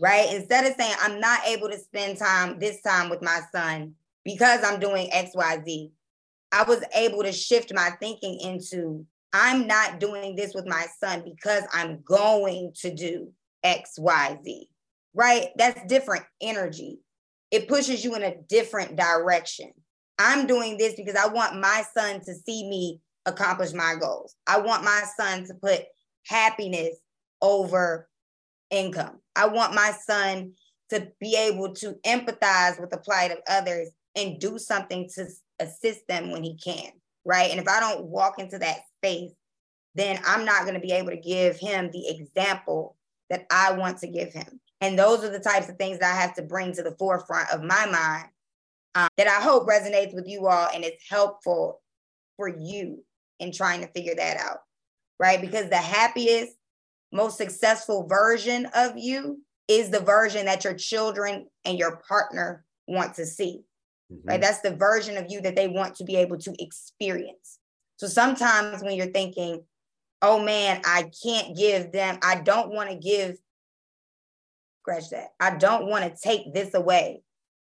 right? 0.00 0.32
Instead 0.34 0.66
of 0.66 0.74
saying, 0.78 0.94
I'm 1.00 1.20
not 1.20 1.46
able 1.46 1.68
to 1.68 1.78
spend 1.78 2.18
time 2.18 2.58
this 2.58 2.82
time 2.82 3.08
with 3.08 3.22
my 3.22 3.40
son 3.52 3.94
because 4.24 4.64
I'm 4.64 4.80
doing 4.80 5.10
XYZ, 5.10 5.90
I 6.52 6.62
was 6.64 6.82
able 6.94 7.22
to 7.22 7.32
shift 7.32 7.72
my 7.74 7.90
thinking 8.00 8.38
into, 8.40 9.06
I'm 9.32 9.66
not 9.66 10.00
doing 10.00 10.36
this 10.36 10.54
with 10.54 10.66
my 10.66 10.86
son 11.00 11.22
because 11.24 11.64
I'm 11.72 12.02
going 12.02 12.72
to 12.80 12.94
do 12.94 13.32
XYZ, 13.64 14.68
right? 15.14 15.48
That's 15.56 15.86
different 15.86 16.24
energy. 16.40 17.00
It 17.50 17.68
pushes 17.68 18.04
you 18.04 18.14
in 18.14 18.22
a 18.22 18.36
different 18.48 18.96
direction. 18.96 19.72
I'm 20.18 20.46
doing 20.46 20.76
this 20.78 20.94
because 20.94 21.16
I 21.16 21.28
want 21.28 21.60
my 21.60 21.84
son 21.94 22.20
to 22.20 22.34
see 22.34 22.68
me 22.68 23.00
accomplish 23.26 23.72
my 23.72 23.94
goals. 24.00 24.34
I 24.46 24.60
want 24.60 24.84
my 24.84 25.02
son 25.16 25.44
to 25.46 25.54
put 25.54 25.82
happiness 26.26 26.96
over 27.42 28.08
income. 28.70 29.20
I 29.34 29.46
want 29.48 29.74
my 29.74 29.92
son 30.06 30.52
to 30.90 31.08
be 31.20 31.36
able 31.36 31.74
to 31.74 31.96
empathize 32.06 32.80
with 32.80 32.90
the 32.90 32.98
plight 32.98 33.32
of 33.32 33.38
others 33.48 33.90
and 34.14 34.40
do 34.40 34.58
something 34.58 35.08
to 35.14 35.26
assist 35.60 36.06
them 36.08 36.30
when 36.30 36.42
he 36.42 36.56
can, 36.56 36.90
right? 37.24 37.50
And 37.50 37.60
if 37.60 37.68
I 37.68 37.80
don't 37.80 38.06
walk 38.06 38.38
into 38.38 38.58
that 38.58 38.80
space, 38.98 39.32
then 39.94 40.18
I'm 40.26 40.44
not 40.44 40.62
going 40.62 40.74
to 40.74 40.80
be 40.80 40.92
able 40.92 41.10
to 41.10 41.16
give 41.16 41.58
him 41.58 41.90
the 41.92 42.08
example 42.08 42.96
that 43.30 43.46
I 43.50 43.72
want 43.72 43.98
to 43.98 44.08
give 44.08 44.32
him. 44.32 44.60
And 44.80 44.98
those 44.98 45.24
are 45.24 45.30
the 45.30 45.40
types 45.40 45.68
of 45.68 45.76
things 45.76 45.98
that 45.98 46.14
I 46.14 46.20
have 46.20 46.34
to 46.34 46.42
bring 46.42 46.72
to 46.74 46.82
the 46.82 46.94
forefront 46.98 47.50
of 47.50 47.62
my 47.62 47.86
mind 47.86 48.28
um, 48.96 49.08
that 49.18 49.28
I 49.28 49.42
hope 49.42 49.68
resonates 49.68 50.14
with 50.14 50.26
you 50.26 50.46
all 50.46 50.68
and 50.74 50.82
it's 50.82 51.04
helpful 51.08 51.82
for 52.38 52.48
you 52.48 53.04
in 53.38 53.52
trying 53.52 53.82
to 53.82 53.88
figure 53.88 54.14
that 54.14 54.38
out, 54.38 54.60
right? 55.20 55.40
Because 55.40 55.68
the 55.68 55.76
happiest, 55.76 56.54
most 57.12 57.36
successful 57.36 58.06
version 58.08 58.66
of 58.74 58.96
you 58.96 59.42
is 59.68 59.90
the 59.90 60.00
version 60.00 60.46
that 60.46 60.64
your 60.64 60.74
children 60.74 61.46
and 61.66 61.78
your 61.78 62.00
partner 62.08 62.64
want 62.88 63.14
to 63.16 63.26
see, 63.26 63.60
mm-hmm. 64.10 64.26
right? 64.26 64.40
That's 64.40 64.62
the 64.62 64.74
version 64.74 65.18
of 65.18 65.26
you 65.28 65.42
that 65.42 65.56
they 65.56 65.68
want 65.68 65.96
to 65.96 66.04
be 66.04 66.16
able 66.16 66.38
to 66.38 66.54
experience. 66.58 67.58
So 67.98 68.06
sometimes 68.06 68.82
when 68.82 68.94
you're 68.96 69.06
thinking, 69.06 69.62
oh 70.22 70.42
man, 70.42 70.80
I 70.86 71.10
can't 71.22 71.54
give 71.54 71.92
them, 71.92 72.18
I 72.22 72.36
don't 72.36 72.72
want 72.72 72.88
to 72.88 72.96
give, 72.96 73.36
scratch 74.80 75.10
that. 75.10 75.28
I 75.38 75.56
don't 75.56 75.86
want 75.86 76.04
to 76.04 76.18
take 76.18 76.54
this 76.54 76.72
away 76.72 77.22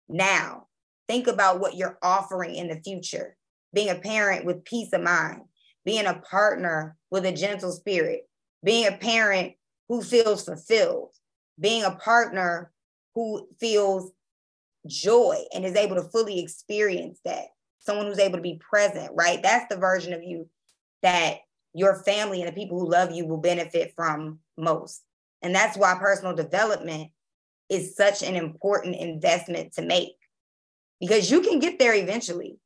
now. 0.10 0.68
Think 1.08 1.28
about 1.28 1.60
what 1.60 1.76
you're 1.76 1.98
offering 2.02 2.56
in 2.56 2.68
the 2.68 2.82
future. 2.82 3.36
Being 3.74 3.90
a 3.90 3.96
parent 3.96 4.46
with 4.46 4.66
peace 4.66 4.90
of 4.94 5.02
mind, 5.02 5.42
being 5.86 6.06
a 6.06 6.22
partner 6.30 6.98
with 7.10 7.26
a 7.26 7.32
gentle 7.32 7.72
spirit, 7.72 8.28
being 8.64 8.88
a 8.88 8.98
parent 8.98 9.54
who 9.88 10.02
feels 10.02 10.46
fulfilled, 10.46 11.12
being 11.60 11.84
a 11.84 11.92
partner 11.92 12.72
who 13.16 13.48
feels 13.60 14.12
joy 14.88 15.38
and 15.54 15.66
is 15.66 15.76
able 15.76 15.96
to 15.96 16.10
fully 16.10 16.40
experience 16.40 17.20
that. 17.26 17.46
Someone 17.80 18.06
who's 18.06 18.20
able 18.20 18.38
to 18.38 18.44
be 18.44 18.62
present, 18.70 19.12
right? 19.16 19.42
That's 19.42 19.68
the 19.68 19.80
version 19.80 20.14
of 20.14 20.24
you 20.24 20.48
that 21.02 21.40
your 21.74 22.04
family 22.04 22.42
and 22.42 22.48
the 22.48 22.54
people 22.54 22.80
who 22.80 22.90
love 22.90 23.12
you 23.12 23.26
will 23.26 23.38
benefit 23.38 23.94
from 23.96 24.40
most. 24.58 25.02
And 25.42 25.56
that's 25.56 25.78
why 25.78 25.96
personal 26.00 26.36
development 26.36 27.10
is 27.70 27.96
such 27.96 28.22
an 28.22 28.36
important 28.36 28.98
investment 28.98 29.74
to 29.74 29.82
make 29.82 30.12
because 31.02 31.30
you 31.30 31.42
can 31.42 31.60
get 31.60 31.80
there 31.80 31.96
eventually. 31.96 32.58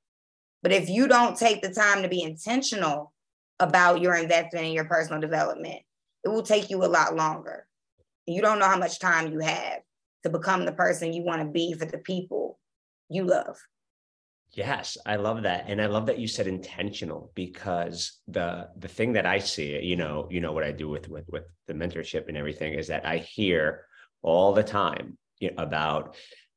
But 0.62 0.74
if 0.74 0.90
you 0.90 1.08
don't 1.08 1.38
take 1.38 1.62
the 1.62 1.74
time 1.74 2.04
to 2.04 2.10
be 2.10 2.22
intentional 2.22 3.14
about 3.60 4.02
your 4.02 4.16
investment 4.16 4.68
in 4.68 4.74
your 4.74 4.86
personal 4.86 5.22
development, 5.22 5.82
it 6.24 6.30
will 6.30 6.44
take 6.44 6.70
you 6.70 6.84
a 6.84 6.86
lot 6.86 7.16
longer. 7.16 7.66
You 8.28 8.42
don't 8.42 8.60
know 8.60 8.68
how 8.68 8.78
much 8.78 9.00
time 9.00 9.32
you 9.32 9.40
have 9.40 9.80
to 10.24 10.30
become 10.30 10.66
the 10.66 10.72
person 10.74 11.14
you 11.14 11.24
want 11.24 11.42
to 11.42 11.48
be 11.48 11.74
for 11.74 11.86
the 11.86 12.00
people 12.00 12.60
you 13.10 13.24
love. 13.24 13.58
Yes, 14.52 14.98
I 15.06 15.18
love 15.18 15.44
that. 15.44 15.66
And 15.68 15.82
I 15.82 15.86
love 15.86 16.06
that 16.08 16.20
you 16.20 16.28
said 16.28 16.48
intentional 16.48 17.32
because 17.36 18.20
the 18.28 18.70
the 18.78 18.88
thing 18.88 19.14
that 19.14 19.26
I 19.26 19.40
see, 19.40 19.80
you 19.82 19.96
know, 19.96 20.28
you 20.32 20.40
know 20.42 20.54
what 20.54 20.64
I 20.64 20.72
do 20.72 20.90
with 20.90 21.10
with 21.10 21.26
with 21.30 21.44
the 21.68 21.74
mentorship 21.74 22.28
and 22.28 22.38
everything 22.38 22.74
is 22.74 22.88
that 22.88 23.06
I 23.06 23.18
hear 23.18 23.86
all 24.22 24.54
the 24.54 24.64
time 24.64 25.18
about 25.58 26.16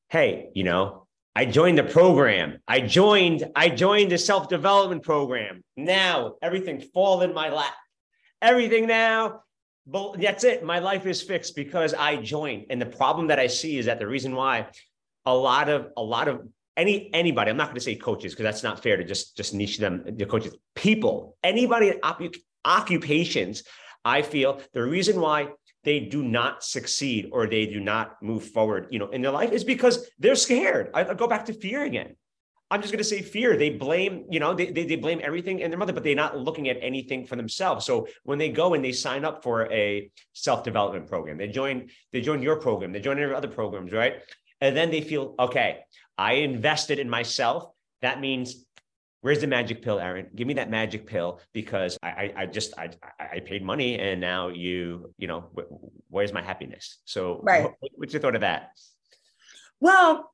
hey, 0.08 0.48
you 0.54 0.64
know, 0.64 1.07
I 1.38 1.44
joined 1.44 1.78
the 1.78 1.84
program. 1.84 2.58
I 2.66 2.80
joined, 2.80 3.48
I 3.54 3.68
joined 3.68 4.10
the 4.10 4.18
self-development 4.18 5.04
program. 5.04 5.62
Now 5.76 6.34
everything 6.42 6.80
fall 6.80 7.22
in 7.22 7.32
my 7.32 7.48
lap. 7.48 7.74
Everything 8.42 8.88
now, 8.88 9.42
but 9.86 10.20
that's 10.20 10.42
it. 10.42 10.64
My 10.64 10.80
life 10.80 11.06
is 11.06 11.22
fixed 11.22 11.54
because 11.54 11.94
I 11.94 12.16
joined. 12.16 12.66
And 12.70 12.82
the 12.82 12.86
problem 12.86 13.28
that 13.28 13.38
I 13.38 13.46
see 13.46 13.78
is 13.78 13.86
that 13.86 14.00
the 14.00 14.06
reason 14.08 14.34
why 14.34 14.66
a 15.26 15.32
lot 15.32 15.68
of 15.68 15.92
a 15.96 16.02
lot 16.02 16.26
of 16.26 16.40
any 16.76 17.08
anybody, 17.14 17.52
I'm 17.52 17.56
not 17.56 17.68
going 17.68 17.76
to 17.76 17.80
say 17.82 17.94
coaches 17.94 18.32
because 18.32 18.42
that's 18.42 18.64
not 18.64 18.82
fair 18.82 18.96
to 18.96 19.04
just 19.04 19.36
just 19.36 19.54
niche 19.54 19.78
them, 19.78 20.02
the 20.04 20.26
coaches, 20.26 20.56
people, 20.74 21.36
anybody 21.44 21.90
in 21.90 22.00
occupations, 22.64 23.62
I 24.04 24.22
feel 24.22 24.60
the 24.72 24.82
reason 24.82 25.20
why 25.20 25.50
they 25.84 26.00
do 26.00 26.22
not 26.22 26.64
succeed 26.64 27.28
or 27.32 27.46
they 27.46 27.66
do 27.66 27.80
not 27.80 28.22
move 28.22 28.44
forward, 28.44 28.88
you 28.90 28.98
know, 28.98 29.08
in 29.08 29.22
their 29.22 29.30
life 29.30 29.52
is 29.52 29.64
because 29.64 30.08
they're 30.18 30.34
scared. 30.34 30.90
I, 30.94 31.04
I 31.04 31.14
go 31.14 31.26
back 31.26 31.46
to 31.46 31.52
fear 31.52 31.84
again. 31.84 32.16
I'm 32.70 32.82
just 32.82 32.92
going 32.92 32.98
to 32.98 33.04
say 33.04 33.22
fear. 33.22 33.56
They 33.56 33.70
blame, 33.70 34.26
you 34.30 34.40
know, 34.40 34.52
they, 34.52 34.70
they, 34.70 34.84
they 34.84 34.96
blame 34.96 35.20
everything 35.22 35.60
in 35.60 35.70
their 35.70 35.78
mother, 35.78 35.94
but 35.94 36.04
they're 36.04 36.14
not 36.14 36.36
looking 36.36 36.68
at 36.68 36.76
anything 36.82 37.24
for 37.24 37.34
themselves. 37.34 37.86
So 37.86 38.08
when 38.24 38.38
they 38.38 38.50
go 38.50 38.74
and 38.74 38.84
they 38.84 38.92
sign 38.92 39.24
up 39.24 39.42
for 39.42 39.72
a 39.72 40.10
self-development 40.34 41.06
program, 41.06 41.38
they 41.38 41.48
join, 41.48 41.88
they 42.12 42.20
join 42.20 42.42
your 42.42 42.56
program, 42.56 42.92
they 42.92 43.00
join 43.00 43.22
other 43.32 43.48
programs, 43.48 43.92
right? 43.92 44.16
And 44.60 44.76
then 44.76 44.90
they 44.90 45.00
feel, 45.00 45.34
okay, 45.38 45.78
I 46.18 46.32
invested 46.34 46.98
in 46.98 47.08
myself. 47.08 47.70
That 48.02 48.20
means 48.20 48.66
where's 49.20 49.40
the 49.40 49.46
magic 49.46 49.82
pill, 49.82 49.98
Erin? 49.98 50.28
Give 50.34 50.46
me 50.46 50.54
that 50.54 50.70
magic 50.70 51.06
pill 51.06 51.40
because 51.52 51.98
I, 52.02 52.32
I, 52.36 52.46
just 52.46 52.78
I, 52.78 52.90
I 53.18 53.40
paid 53.40 53.64
money 53.64 53.98
and 53.98 54.20
now 54.20 54.48
you, 54.48 55.12
you 55.18 55.26
know, 55.26 55.50
where's 56.08 56.32
my 56.32 56.42
happiness? 56.42 56.98
So, 57.04 57.40
right. 57.42 57.64
What, 57.64 57.92
what's 57.94 58.12
your 58.12 58.22
thought 58.22 58.34
of 58.34 58.42
that? 58.42 58.70
Well, 59.80 60.30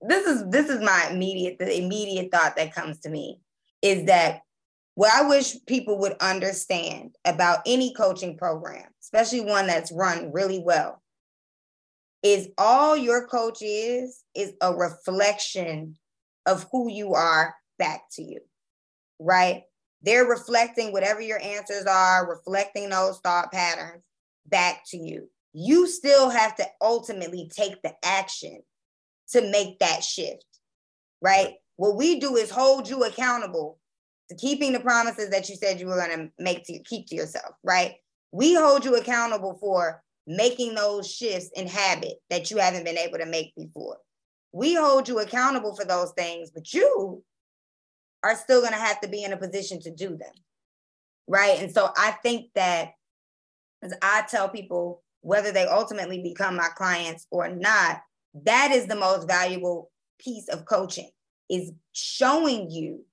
this 0.00 0.26
is 0.26 0.44
this 0.50 0.68
is 0.68 0.80
my 0.80 1.08
immediate 1.10 1.58
the 1.58 1.78
immediate 1.78 2.32
thought 2.32 2.56
that 2.56 2.74
comes 2.74 2.98
to 3.00 3.08
me 3.08 3.38
is 3.82 4.06
that 4.06 4.40
what 4.94 5.12
I 5.12 5.28
wish 5.28 5.56
people 5.66 5.98
would 6.00 6.16
understand 6.20 7.16
about 7.24 7.60
any 7.66 7.94
coaching 7.94 8.36
program, 8.36 8.86
especially 9.00 9.40
one 9.42 9.66
that's 9.66 9.92
run 9.92 10.32
really 10.32 10.58
well, 10.58 11.00
is 12.22 12.48
all 12.58 12.96
your 12.96 13.26
coach 13.26 13.58
is 13.62 14.22
is 14.34 14.52
a 14.60 14.74
reflection 14.74 15.96
of 16.46 16.66
who 16.72 16.90
you 16.90 17.14
are 17.14 17.54
back 17.82 18.02
to 18.12 18.22
you, 18.22 18.38
right? 19.18 19.64
They're 20.02 20.24
reflecting 20.24 20.92
whatever 20.92 21.20
your 21.20 21.42
answers 21.42 21.84
are, 21.84 22.28
reflecting 22.28 22.90
those 22.90 23.18
thought 23.18 23.50
patterns 23.50 24.04
back 24.46 24.82
to 24.90 24.96
you. 24.96 25.28
You 25.52 25.88
still 25.88 26.30
have 26.30 26.54
to 26.56 26.66
ultimately 26.80 27.50
take 27.52 27.82
the 27.82 27.92
action 28.04 28.60
to 29.30 29.50
make 29.50 29.80
that 29.80 30.04
shift, 30.04 30.46
right? 31.20 31.54
What 31.76 31.96
we 31.96 32.20
do 32.20 32.36
is 32.36 32.50
hold 32.50 32.88
you 32.88 33.02
accountable 33.02 33.80
to 34.28 34.36
keeping 34.36 34.72
the 34.72 34.80
promises 34.80 35.30
that 35.30 35.48
you 35.48 35.56
said 35.56 35.80
you 35.80 35.88
were 35.88 35.96
going 35.96 36.16
to 36.16 36.30
make 36.38 36.64
to 36.66 36.78
keep 36.84 37.08
to 37.08 37.16
yourself, 37.16 37.56
right? 37.64 37.94
We 38.30 38.54
hold 38.54 38.84
you 38.84 38.94
accountable 38.94 39.58
for 39.60 40.04
making 40.26 40.76
those 40.76 41.12
shifts 41.12 41.50
in 41.56 41.66
habit 41.66 42.14
that 42.30 42.50
you 42.50 42.58
haven't 42.58 42.84
been 42.84 42.98
able 42.98 43.18
to 43.18 43.26
make 43.26 43.52
before. 43.56 43.98
We 44.52 44.74
hold 44.74 45.08
you 45.08 45.18
accountable 45.18 45.74
for 45.74 45.84
those 45.84 46.12
things, 46.12 46.50
but 46.50 46.72
you 46.72 47.24
are 48.22 48.36
still 48.36 48.60
going 48.60 48.72
to 48.72 48.78
have 48.78 49.00
to 49.00 49.08
be 49.08 49.24
in 49.24 49.32
a 49.32 49.36
position 49.36 49.80
to 49.80 49.90
do 49.90 50.10
them. 50.10 50.32
Right. 51.26 51.58
And 51.60 51.72
so 51.72 51.90
I 51.96 52.12
think 52.22 52.50
that 52.54 52.92
as 53.82 53.94
I 54.02 54.24
tell 54.28 54.48
people, 54.48 55.02
whether 55.22 55.52
they 55.52 55.66
ultimately 55.66 56.22
become 56.22 56.56
my 56.56 56.68
clients 56.76 57.26
or 57.30 57.48
not, 57.48 58.00
that 58.44 58.70
is 58.72 58.86
the 58.86 58.96
most 58.96 59.26
valuable 59.28 59.90
piece 60.18 60.48
of 60.48 60.64
coaching 60.64 61.10
is 61.48 61.72
showing 61.92 62.70
you 62.70 63.04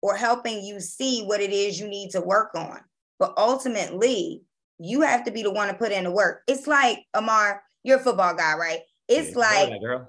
or 0.00 0.16
helping 0.16 0.62
you 0.62 0.80
see 0.80 1.24
what 1.24 1.40
it 1.40 1.50
is 1.50 1.78
you 1.78 1.88
need 1.88 2.10
to 2.10 2.20
work 2.20 2.54
on. 2.54 2.80
But 3.18 3.34
ultimately, 3.36 4.42
you 4.78 5.02
have 5.02 5.24
to 5.24 5.30
be 5.30 5.42
the 5.42 5.50
one 5.50 5.68
to 5.68 5.74
put 5.74 5.92
in 5.92 6.04
the 6.04 6.10
work. 6.10 6.42
It's 6.46 6.66
like 6.66 7.04
Ammar, 7.14 7.58
you're 7.82 7.98
a 7.98 8.02
football 8.02 8.34
guy, 8.34 8.56
right? 8.56 8.80
It's 9.08 9.30
yeah, 9.30 9.38
like 9.38 9.80
girl. 9.80 10.08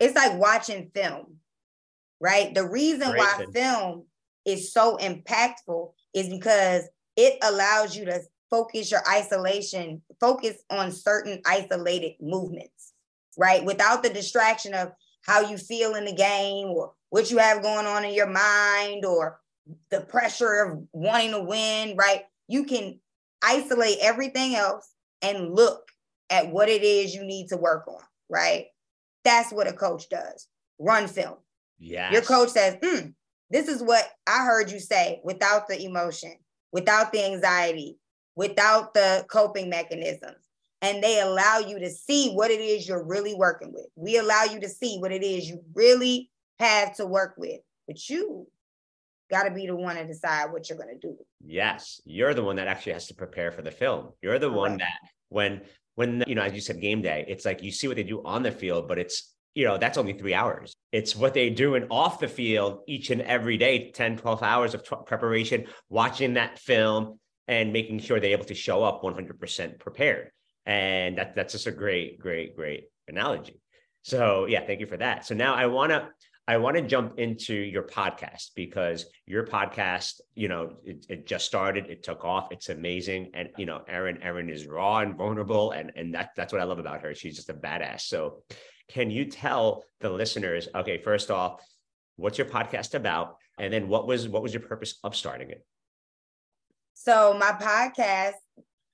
it's 0.00 0.14
like 0.14 0.38
watching 0.38 0.90
film 0.94 1.36
right? 2.22 2.54
The 2.54 2.66
reason 2.66 3.10
Great. 3.10 3.18
why 3.18 3.46
film 3.52 4.04
is 4.46 4.72
so 4.72 4.96
impactful 4.98 5.92
is 6.14 6.28
because 6.28 6.84
it 7.16 7.36
allows 7.42 7.96
you 7.96 8.04
to 8.06 8.20
focus 8.48 8.90
your 8.90 9.02
isolation, 9.08 10.00
focus 10.20 10.56
on 10.70 10.92
certain 10.92 11.42
isolated 11.44 12.12
movements, 12.20 12.92
right? 13.36 13.64
Without 13.64 14.02
the 14.02 14.08
distraction 14.08 14.72
of 14.72 14.92
how 15.22 15.40
you 15.40 15.58
feel 15.58 15.96
in 15.96 16.04
the 16.04 16.14
game 16.14 16.68
or 16.68 16.92
what 17.10 17.30
you 17.30 17.38
have 17.38 17.62
going 17.62 17.86
on 17.86 18.04
in 18.04 18.14
your 18.14 18.28
mind 18.30 19.04
or 19.04 19.40
the 19.90 20.00
pressure 20.00 20.62
of 20.62 20.84
wanting 20.92 21.32
to 21.32 21.40
win, 21.40 21.96
right? 21.96 22.22
You 22.46 22.64
can 22.64 23.00
isolate 23.42 23.98
everything 24.00 24.54
else 24.54 24.88
and 25.22 25.54
look 25.54 25.88
at 26.30 26.50
what 26.50 26.68
it 26.68 26.82
is 26.82 27.14
you 27.14 27.24
need 27.24 27.48
to 27.48 27.56
work 27.56 27.88
on, 27.88 28.02
right? 28.28 28.66
That's 29.24 29.52
what 29.52 29.68
a 29.68 29.72
coach 29.72 30.08
does. 30.08 30.46
Run 30.78 31.08
film. 31.08 31.36
Yeah. 31.82 32.12
Your 32.12 32.22
coach 32.22 32.50
says, 32.50 32.76
hmm, 32.82 33.08
this 33.50 33.68
is 33.68 33.82
what 33.82 34.08
I 34.26 34.44
heard 34.44 34.70
you 34.70 34.78
say 34.78 35.20
without 35.24 35.68
the 35.68 35.82
emotion, 35.84 36.34
without 36.72 37.12
the 37.12 37.24
anxiety, 37.24 37.98
without 38.36 38.94
the 38.94 39.26
coping 39.28 39.68
mechanisms. 39.68 40.36
And 40.80 41.02
they 41.02 41.20
allow 41.20 41.58
you 41.58 41.78
to 41.80 41.90
see 41.90 42.32
what 42.32 42.50
it 42.50 42.60
is 42.60 42.88
you're 42.88 43.04
really 43.04 43.34
working 43.34 43.72
with. 43.72 43.86
We 43.94 44.16
allow 44.16 44.44
you 44.44 44.60
to 44.60 44.68
see 44.68 44.98
what 44.98 45.12
it 45.12 45.22
is 45.22 45.48
you 45.48 45.62
really 45.74 46.30
have 46.58 46.96
to 46.96 47.06
work 47.06 47.34
with. 47.36 47.60
But 47.86 48.08
you 48.08 48.46
got 49.30 49.44
to 49.44 49.50
be 49.50 49.66
the 49.66 49.76
one 49.76 49.96
to 49.96 50.06
decide 50.06 50.52
what 50.52 50.68
you're 50.68 50.78
going 50.78 50.98
to 50.98 51.08
do. 51.08 51.16
Yes, 51.44 52.00
you're 52.04 52.34
the 52.34 52.42
one 52.42 52.56
that 52.56 52.68
actually 52.68 52.92
has 52.92 53.06
to 53.08 53.14
prepare 53.14 53.52
for 53.52 53.62
the 53.62 53.70
film. 53.70 54.10
You're 54.22 54.38
the 54.38 54.50
one 54.50 54.78
that 54.78 54.98
when 55.28 55.62
when 55.94 56.24
you 56.26 56.34
know 56.34 56.42
as 56.42 56.52
you 56.52 56.60
said 56.60 56.80
game 56.80 57.02
day, 57.02 57.24
it's 57.28 57.44
like 57.44 57.62
you 57.62 57.70
see 57.70 57.88
what 57.88 57.96
they 57.96 58.02
do 58.02 58.22
on 58.24 58.42
the 58.42 58.52
field, 58.52 58.88
but 58.88 58.98
it's 58.98 59.32
you 59.54 59.66
know, 59.66 59.78
that's 59.78 59.98
only 59.98 60.12
three 60.14 60.34
hours. 60.34 60.74
It's 60.92 61.14
what 61.14 61.34
they 61.34 61.50
do 61.50 61.74
in 61.74 61.84
off 61.90 62.20
the 62.20 62.28
field 62.28 62.80
each 62.86 63.10
and 63.10 63.20
every 63.22 63.56
day, 63.56 63.90
10, 63.90 64.18
12 64.18 64.42
hours 64.42 64.74
of 64.74 64.82
t- 64.82 64.96
preparation, 65.06 65.66
watching 65.88 66.34
that 66.34 66.58
film 66.58 67.18
and 67.48 67.72
making 67.72 67.98
sure 67.98 68.20
they're 68.20 68.30
able 68.30 68.44
to 68.46 68.54
show 68.54 68.82
up 68.82 69.02
100% 69.02 69.78
prepared. 69.78 70.30
And 70.64 71.18
that, 71.18 71.34
that's 71.34 71.52
just 71.52 71.66
a 71.66 71.72
great, 71.72 72.18
great, 72.18 72.56
great 72.56 72.84
analogy. 73.08 73.60
So 74.02 74.46
yeah, 74.46 74.64
thank 74.64 74.80
you 74.80 74.86
for 74.86 74.96
that. 74.96 75.26
So 75.26 75.34
now 75.34 75.54
I 75.54 75.66
want 75.66 75.90
to, 75.90 76.08
I 76.48 76.56
want 76.56 76.76
to 76.76 76.82
jump 76.82 77.18
into 77.18 77.54
your 77.54 77.84
podcast 77.84 78.50
because 78.56 79.06
your 79.26 79.46
podcast, 79.46 80.20
you 80.34 80.48
know, 80.48 80.76
it, 80.84 81.06
it, 81.08 81.26
just 81.26 81.46
started, 81.46 81.86
it 81.86 82.02
took 82.02 82.24
off, 82.24 82.48
it's 82.50 82.68
amazing, 82.68 83.30
and 83.32 83.50
you 83.56 83.64
know, 83.64 83.82
Erin, 83.86 84.20
Erin 84.22 84.50
is 84.50 84.66
raw 84.66 84.98
and 84.98 85.16
vulnerable, 85.16 85.70
and 85.70 85.92
and 85.94 86.12
that 86.14 86.30
that's 86.36 86.52
what 86.52 86.60
I 86.60 86.64
love 86.64 86.80
about 86.80 87.02
her. 87.02 87.14
She's 87.14 87.36
just 87.36 87.48
a 87.48 87.54
badass. 87.54 88.02
So, 88.02 88.42
can 88.92 89.10
you 89.10 89.24
tell 89.24 89.84
the 90.00 90.10
listeners, 90.10 90.68
okay, 90.74 90.98
first 90.98 91.30
off, 91.30 91.60
what's 92.16 92.36
your 92.36 92.46
podcast 92.46 92.94
about? 92.94 93.36
And 93.58 93.72
then 93.72 93.88
what 93.88 94.06
was 94.06 94.28
what 94.28 94.42
was 94.42 94.52
your 94.52 94.62
purpose 94.62 94.98
of 95.02 95.16
starting 95.16 95.50
it? 95.50 95.64
So 96.94 97.36
my 97.38 97.52
podcast, 97.52 98.34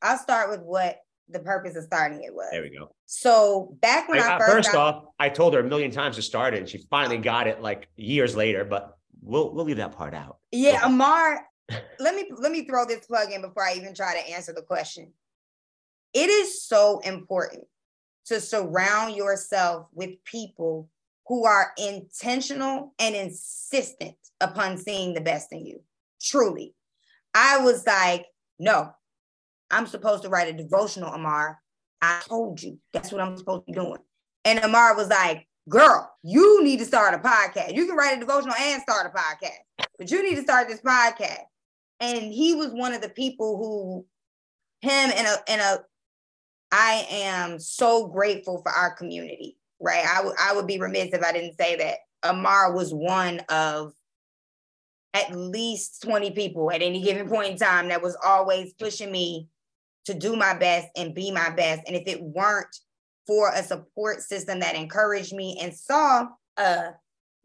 I'll 0.03 0.19
start 0.19 0.51
with 0.51 0.61
what 0.61 0.99
the 1.29 1.41
purpose 1.41 1.77
of 1.77 1.85
starting 1.85 2.23
it 2.23 2.35
was. 2.35 2.49
There 2.53 2.63
we 2.63 2.71
go. 2.71 2.95
So 3.07 3.77
back 3.81 4.09
when 4.09 4.21
I, 4.21 4.37
I 4.37 4.39
first, 4.39 4.53
first 4.53 4.73
got, 4.73 4.95
off, 4.95 5.05
I 5.19 5.29
told 5.29 5.55
her 5.55 5.61
a 5.61 5.65
million 5.65 5.91
times 5.91 6.17
to 6.17 6.23
start 6.23 6.55
it, 6.55 6.59
and 6.59 6.69
she 6.69 6.79
finally 6.91 7.19
got 7.19 7.47
it 7.47 7.61
like 7.61 7.89
years 7.97 8.37
later. 8.37 8.65
But 8.65 8.97
we'll 9.21 9.53
we'll 9.53 9.65
leave 9.65 9.79
that 9.79 9.93
part 9.93 10.15
out. 10.15 10.39
Yeah, 10.53 10.81
Ammar. 10.83 11.39
let 11.99 12.15
me 12.15 12.31
let 12.37 12.53
me 12.53 12.67
throw 12.67 12.85
this 12.85 13.05
plug 13.07 13.33
in 13.33 13.43
before 13.43 13.65
I 13.65 13.75
even 13.75 13.95
try 13.95 14.15
to 14.15 14.31
answer 14.31 14.53
the 14.53 14.63
question. 14.63 15.13
It 16.15 16.31
is 16.31 16.63
so 16.63 17.01
important 17.01 17.65
to 18.29 18.41
surround 18.41 19.17
yourself 19.17 19.87
with 19.93 20.23
people 20.25 20.89
who 21.27 21.45
are 21.45 21.73
intentional 21.77 22.95
and 22.99 23.15
insistent 23.15 24.17
upon 24.41 24.79
seeing 24.79 25.15
the 25.15 25.21
best 25.21 25.53
in 25.53 25.67
you. 25.67 25.81
Truly. 26.23 26.75
I 27.35 27.59
was 27.59 27.87
like, 27.87 28.27
no, 28.59 28.91
I'm 29.71 29.87
supposed 29.87 30.23
to 30.23 30.29
write 30.29 30.49
a 30.49 30.57
devotional, 30.57 31.11
Ammar. 31.11 31.57
I 32.01 32.23
told 32.27 32.63
you 32.63 32.79
that's 32.93 33.13
what 33.13 33.21
I'm 33.21 33.37
supposed 33.37 33.67
to 33.67 33.73
be 33.73 33.79
doing. 33.79 33.99
And 34.45 34.61
Ammar 34.61 34.97
was 34.97 35.09
like, 35.09 35.47
girl, 35.69 36.11
you 36.23 36.65
need 36.65 36.79
to 36.79 36.85
start 36.85 37.15
a 37.15 37.19
podcast. 37.19 37.75
You 37.75 37.87
can 37.87 37.97
write 37.97 38.17
a 38.17 38.21
devotional 38.21 38.55
and 38.59 38.81
start 38.83 39.13
a 39.13 39.19
podcast, 39.19 39.87
but 39.99 40.11
you 40.11 40.23
need 40.23 40.37
to 40.37 40.43
start 40.43 40.69
this 40.69 40.81
podcast. 40.81 41.45
And 42.01 42.33
he 42.33 42.55
was 42.55 42.73
one 42.73 42.95
of 42.95 43.03
the 43.03 43.09
people 43.09 43.59
who, 43.59 44.07
him 44.81 45.11
and 45.15 45.27
a 45.27 45.51
and 45.51 45.61
a 45.61 45.85
I 46.71 47.07
am 47.11 47.59
so 47.59 48.07
grateful 48.09 48.63
for 48.63 48.71
our 48.71 48.95
community, 48.95 49.57
right? 49.81 50.05
I, 50.05 50.17
w- 50.17 50.37
I 50.39 50.55
would 50.55 50.67
be 50.67 50.79
remiss 50.79 51.13
if 51.13 51.23
I 51.23 51.33
didn't 51.33 51.57
say 51.59 51.77
that 51.77 51.99
Ammar 52.25 52.75
was 52.75 52.93
one 52.93 53.41
of 53.49 53.93
at 55.15 55.35
least 55.35 56.03
20 56.03 56.33
people 56.33 56.71
at 56.71 56.83
any 56.83 57.03
given 57.03 57.29
point 57.29 57.53
in 57.53 57.59
time 57.59 57.89
that 57.89 58.03
was 58.03 58.17
always 58.25 58.75
pushing 58.75 59.11
me 59.11 59.49
to 60.05 60.15
do 60.15 60.37
my 60.37 60.57
best 60.57 60.89
and 60.97 61.15
be 61.15 61.31
my 61.31 61.51
best. 61.51 61.83
And 61.87 61.97
if 61.97 62.07
it 62.07 62.23
weren't 62.23 62.75
for 63.27 63.51
a 63.55 63.63
support 63.63 64.21
system 64.21 64.61
that 64.61 64.75
encouraged 64.75 65.35
me 65.35 65.59
and 65.61 65.75
saw 65.75 66.29
a 66.57 66.91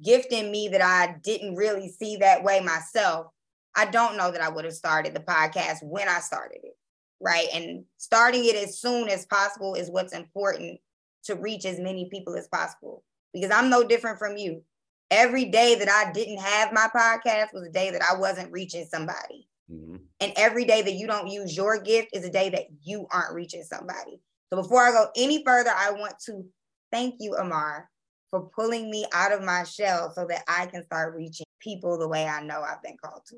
gift 0.03 0.31
in 0.31 0.51
me 0.51 0.69
that 0.69 0.81
I 0.81 1.17
didn't 1.23 1.55
really 1.55 1.89
see 1.89 2.17
that 2.17 2.43
way 2.43 2.59
myself, 2.59 3.27
I 3.75 3.85
don't 3.85 4.17
know 4.17 4.31
that 4.31 4.41
I 4.41 4.49
would 4.49 4.65
have 4.65 4.73
started 4.73 5.13
the 5.13 5.19
podcast 5.21 5.77
when 5.81 6.07
I 6.07 6.19
started 6.19 6.59
it. 6.63 6.77
Right. 7.23 7.47
And 7.53 7.85
starting 7.97 8.43
it 8.43 8.55
as 8.55 8.79
soon 8.79 9.07
as 9.07 9.25
possible 9.25 9.75
is 9.75 9.89
what's 9.89 10.13
important 10.13 10.79
to 11.23 11.35
reach 11.35 11.65
as 11.65 11.79
many 11.79 12.09
people 12.11 12.35
as 12.35 12.49
possible 12.49 13.03
because 13.33 13.49
I'm 13.49 13.69
no 13.69 13.83
different 13.83 14.19
from 14.19 14.35
you. 14.35 14.61
Every 15.09 15.45
day 15.45 15.75
that 15.75 15.89
I 15.89 16.11
didn't 16.11 16.39
have 16.39 16.73
my 16.73 16.87
podcast 16.93 17.53
was 17.53 17.63
a 17.63 17.71
day 17.71 17.91
that 17.91 18.01
I 18.01 18.17
wasn't 18.17 18.51
reaching 18.51 18.85
somebody. 18.85 19.47
Mm-hmm. 19.71 19.97
And 20.19 20.33
every 20.35 20.65
day 20.65 20.81
that 20.81 20.93
you 20.93 21.07
don't 21.07 21.29
use 21.29 21.55
your 21.55 21.81
gift 21.81 22.09
is 22.13 22.25
a 22.25 22.29
day 22.29 22.49
that 22.49 22.65
you 22.81 23.07
aren't 23.11 23.33
reaching 23.33 23.63
somebody. 23.63 24.19
So 24.51 24.61
before 24.61 24.83
I 24.83 24.91
go 24.91 25.07
any 25.15 25.43
further, 25.45 25.71
I 25.75 25.91
want 25.91 26.15
to 26.25 26.43
thank 26.91 27.15
you, 27.19 27.37
Ammar, 27.39 27.85
for 28.31 28.49
pulling 28.55 28.89
me 28.89 29.05
out 29.13 29.31
of 29.31 29.43
my 29.43 29.63
shell 29.63 30.11
so 30.13 30.25
that 30.27 30.43
I 30.47 30.65
can 30.65 30.83
start 30.83 31.15
reaching 31.15 31.45
people 31.59 31.97
the 31.97 32.07
way 32.07 32.25
I 32.25 32.43
know 32.43 32.61
I've 32.61 32.83
been 32.83 32.97
called 33.03 33.21
to. 33.29 33.37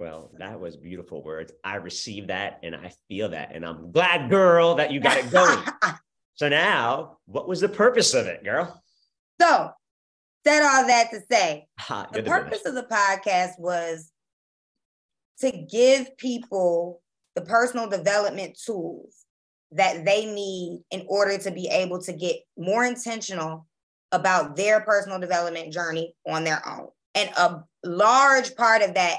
Well, 0.00 0.30
that 0.38 0.58
was 0.58 0.78
beautiful 0.78 1.22
words. 1.22 1.52
I 1.62 1.76
received 1.76 2.30
that 2.30 2.60
and 2.62 2.74
I 2.74 2.90
feel 3.08 3.28
that. 3.28 3.54
And 3.54 3.66
I'm 3.66 3.92
glad, 3.92 4.30
girl, 4.30 4.76
that 4.76 4.90
you 4.92 4.98
got 4.98 5.18
it 5.18 5.30
going. 5.30 5.62
so 6.36 6.48
now, 6.48 7.18
what 7.26 7.46
was 7.46 7.60
the 7.60 7.68
purpose 7.68 8.14
of 8.14 8.26
it, 8.26 8.42
girl? 8.42 8.82
So, 9.38 9.70
said 10.46 10.62
all 10.62 10.86
that 10.86 11.10
to 11.10 11.20
say, 11.30 11.66
the, 11.88 12.08
the 12.14 12.22
purpose 12.22 12.64
of 12.64 12.74
the 12.74 12.84
podcast 12.84 13.58
was 13.58 14.10
to 15.40 15.52
give 15.70 16.16
people 16.16 17.02
the 17.34 17.42
personal 17.42 17.86
development 17.86 18.58
tools 18.64 19.14
that 19.72 20.06
they 20.06 20.24
need 20.24 20.82
in 20.90 21.04
order 21.08 21.36
to 21.36 21.50
be 21.50 21.68
able 21.68 22.00
to 22.04 22.14
get 22.14 22.36
more 22.56 22.86
intentional 22.86 23.66
about 24.12 24.56
their 24.56 24.80
personal 24.80 25.18
development 25.18 25.74
journey 25.74 26.14
on 26.26 26.42
their 26.44 26.66
own. 26.66 26.88
And 27.14 27.28
a 27.36 27.62
large 27.84 28.56
part 28.56 28.80
of 28.80 28.94
that 28.94 29.18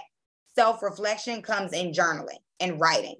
self 0.55 0.81
reflection 0.81 1.41
comes 1.41 1.73
in 1.73 1.91
journaling 1.91 2.39
and 2.59 2.79
writing. 2.79 3.17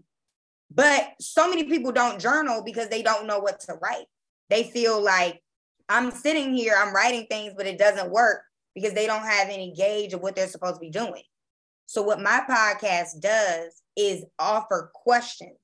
But 0.74 1.10
so 1.20 1.50
many 1.50 1.66
people 1.66 1.92
don't 1.92 2.20
journal 2.20 2.64
because 2.64 2.88
they 2.90 3.04
don't 3.04 3.28
know 3.28 3.40
what 3.40 3.60
to 3.62 3.74
write. 3.82 4.06
They 4.50 4.64
feel 4.64 5.02
like 5.02 5.42
I'm 5.90 6.12
sitting 6.12 6.54
here, 6.54 6.76
I'm 6.78 6.94
writing 6.94 7.28
things, 7.30 7.54
but 7.56 7.68
it 7.68 7.78
doesn't 7.78 8.12
work 8.12 8.44
because 8.74 8.94
they 8.94 9.06
don't 9.06 9.26
have 9.26 9.50
any 9.50 9.74
gauge 9.74 10.14
of 10.14 10.22
what 10.22 10.36
they're 10.36 10.48
supposed 10.48 10.76
to 10.76 10.80
be 10.80 10.90
doing. 10.90 11.24
So, 11.86 12.02
what 12.02 12.22
my 12.22 12.42
podcast 12.50 13.20
does 13.20 13.82
is 13.98 14.24
offer 14.40 14.92
questions 14.94 15.58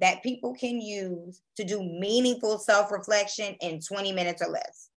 that 0.00 0.22
people 0.22 0.54
can 0.54 0.80
use 0.80 1.40
to 1.56 1.64
do 1.64 1.82
meaningful 1.82 2.58
self 2.58 2.92
reflection 2.92 3.56
in 3.62 3.80
20 3.80 4.12
minutes 4.12 4.42
or 4.42 4.50
less, 4.50 4.90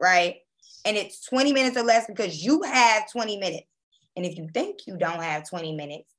right? 0.00 0.36
And 0.84 0.96
it's 0.96 1.24
20 1.26 1.52
minutes 1.52 1.76
or 1.76 1.82
less 1.82 2.06
because 2.06 2.44
you 2.44 2.62
have 2.62 3.10
20 3.10 3.38
minutes. 3.38 3.66
And 4.16 4.24
if 4.26 4.36
you 4.36 4.48
think 4.52 4.86
you 4.86 4.96
don't 4.96 5.22
have 5.22 5.48
20 5.48 5.74
minutes, 5.74 6.14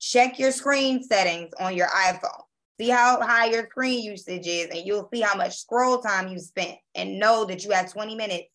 check 0.00 0.38
your 0.38 0.52
screen 0.52 1.02
settings 1.02 1.50
on 1.60 1.76
your 1.76 1.88
iPhone. 1.88 2.42
See 2.80 2.90
how 2.90 3.20
high 3.22 3.46
your 3.46 3.66
screen 3.70 4.02
usage 4.02 4.46
is, 4.46 4.66
and 4.66 4.86
you'll 4.86 5.08
see 5.12 5.20
how 5.20 5.34
much 5.36 5.56
scroll 5.56 5.98
time 5.98 6.28
you 6.28 6.38
spent, 6.38 6.76
and 6.94 7.18
know 7.18 7.44
that 7.46 7.64
you 7.64 7.70
have 7.70 7.92
20 7.92 8.14
minutes 8.14 8.48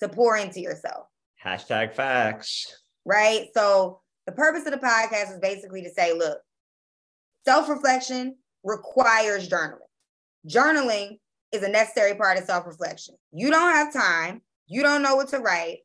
to 0.00 0.08
pour 0.08 0.36
into 0.36 0.60
yourself. 0.60 1.06
Hashtag 1.42 1.94
facts. 1.94 2.82
Right. 3.04 3.48
So 3.54 4.00
the 4.26 4.32
purpose 4.32 4.66
of 4.66 4.72
the 4.72 4.86
podcast 4.86 5.32
is 5.32 5.38
basically 5.40 5.82
to 5.82 5.90
say, 5.90 6.12
look, 6.12 6.38
self-reflection 7.44 8.36
requires 8.62 9.48
journaling. 9.48 9.78
Journaling 10.48 11.18
is 11.52 11.62
a 11.62 11.68
necessary 11.68 12.14
part 12.14 12.38
of 12.38 12.44
self-reflection. 12.44 13.14
You 13.32 13.50
don't 13.50 13.72
have 13.72 13.92
time, 13.92 14.42
you 14.66 14.82
don't 14.82 15.02
know 15.02 15.16
what 15.16 15.28
to 15.28 15.38
write. 15.38 15.78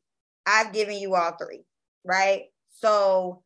I've 0.46 0.72
given 0.72 0.98
you 0.98 1.14
all 1.14 1.32
three, 1.32 1.64
right? 2.04 2.44
So 2.70 3.42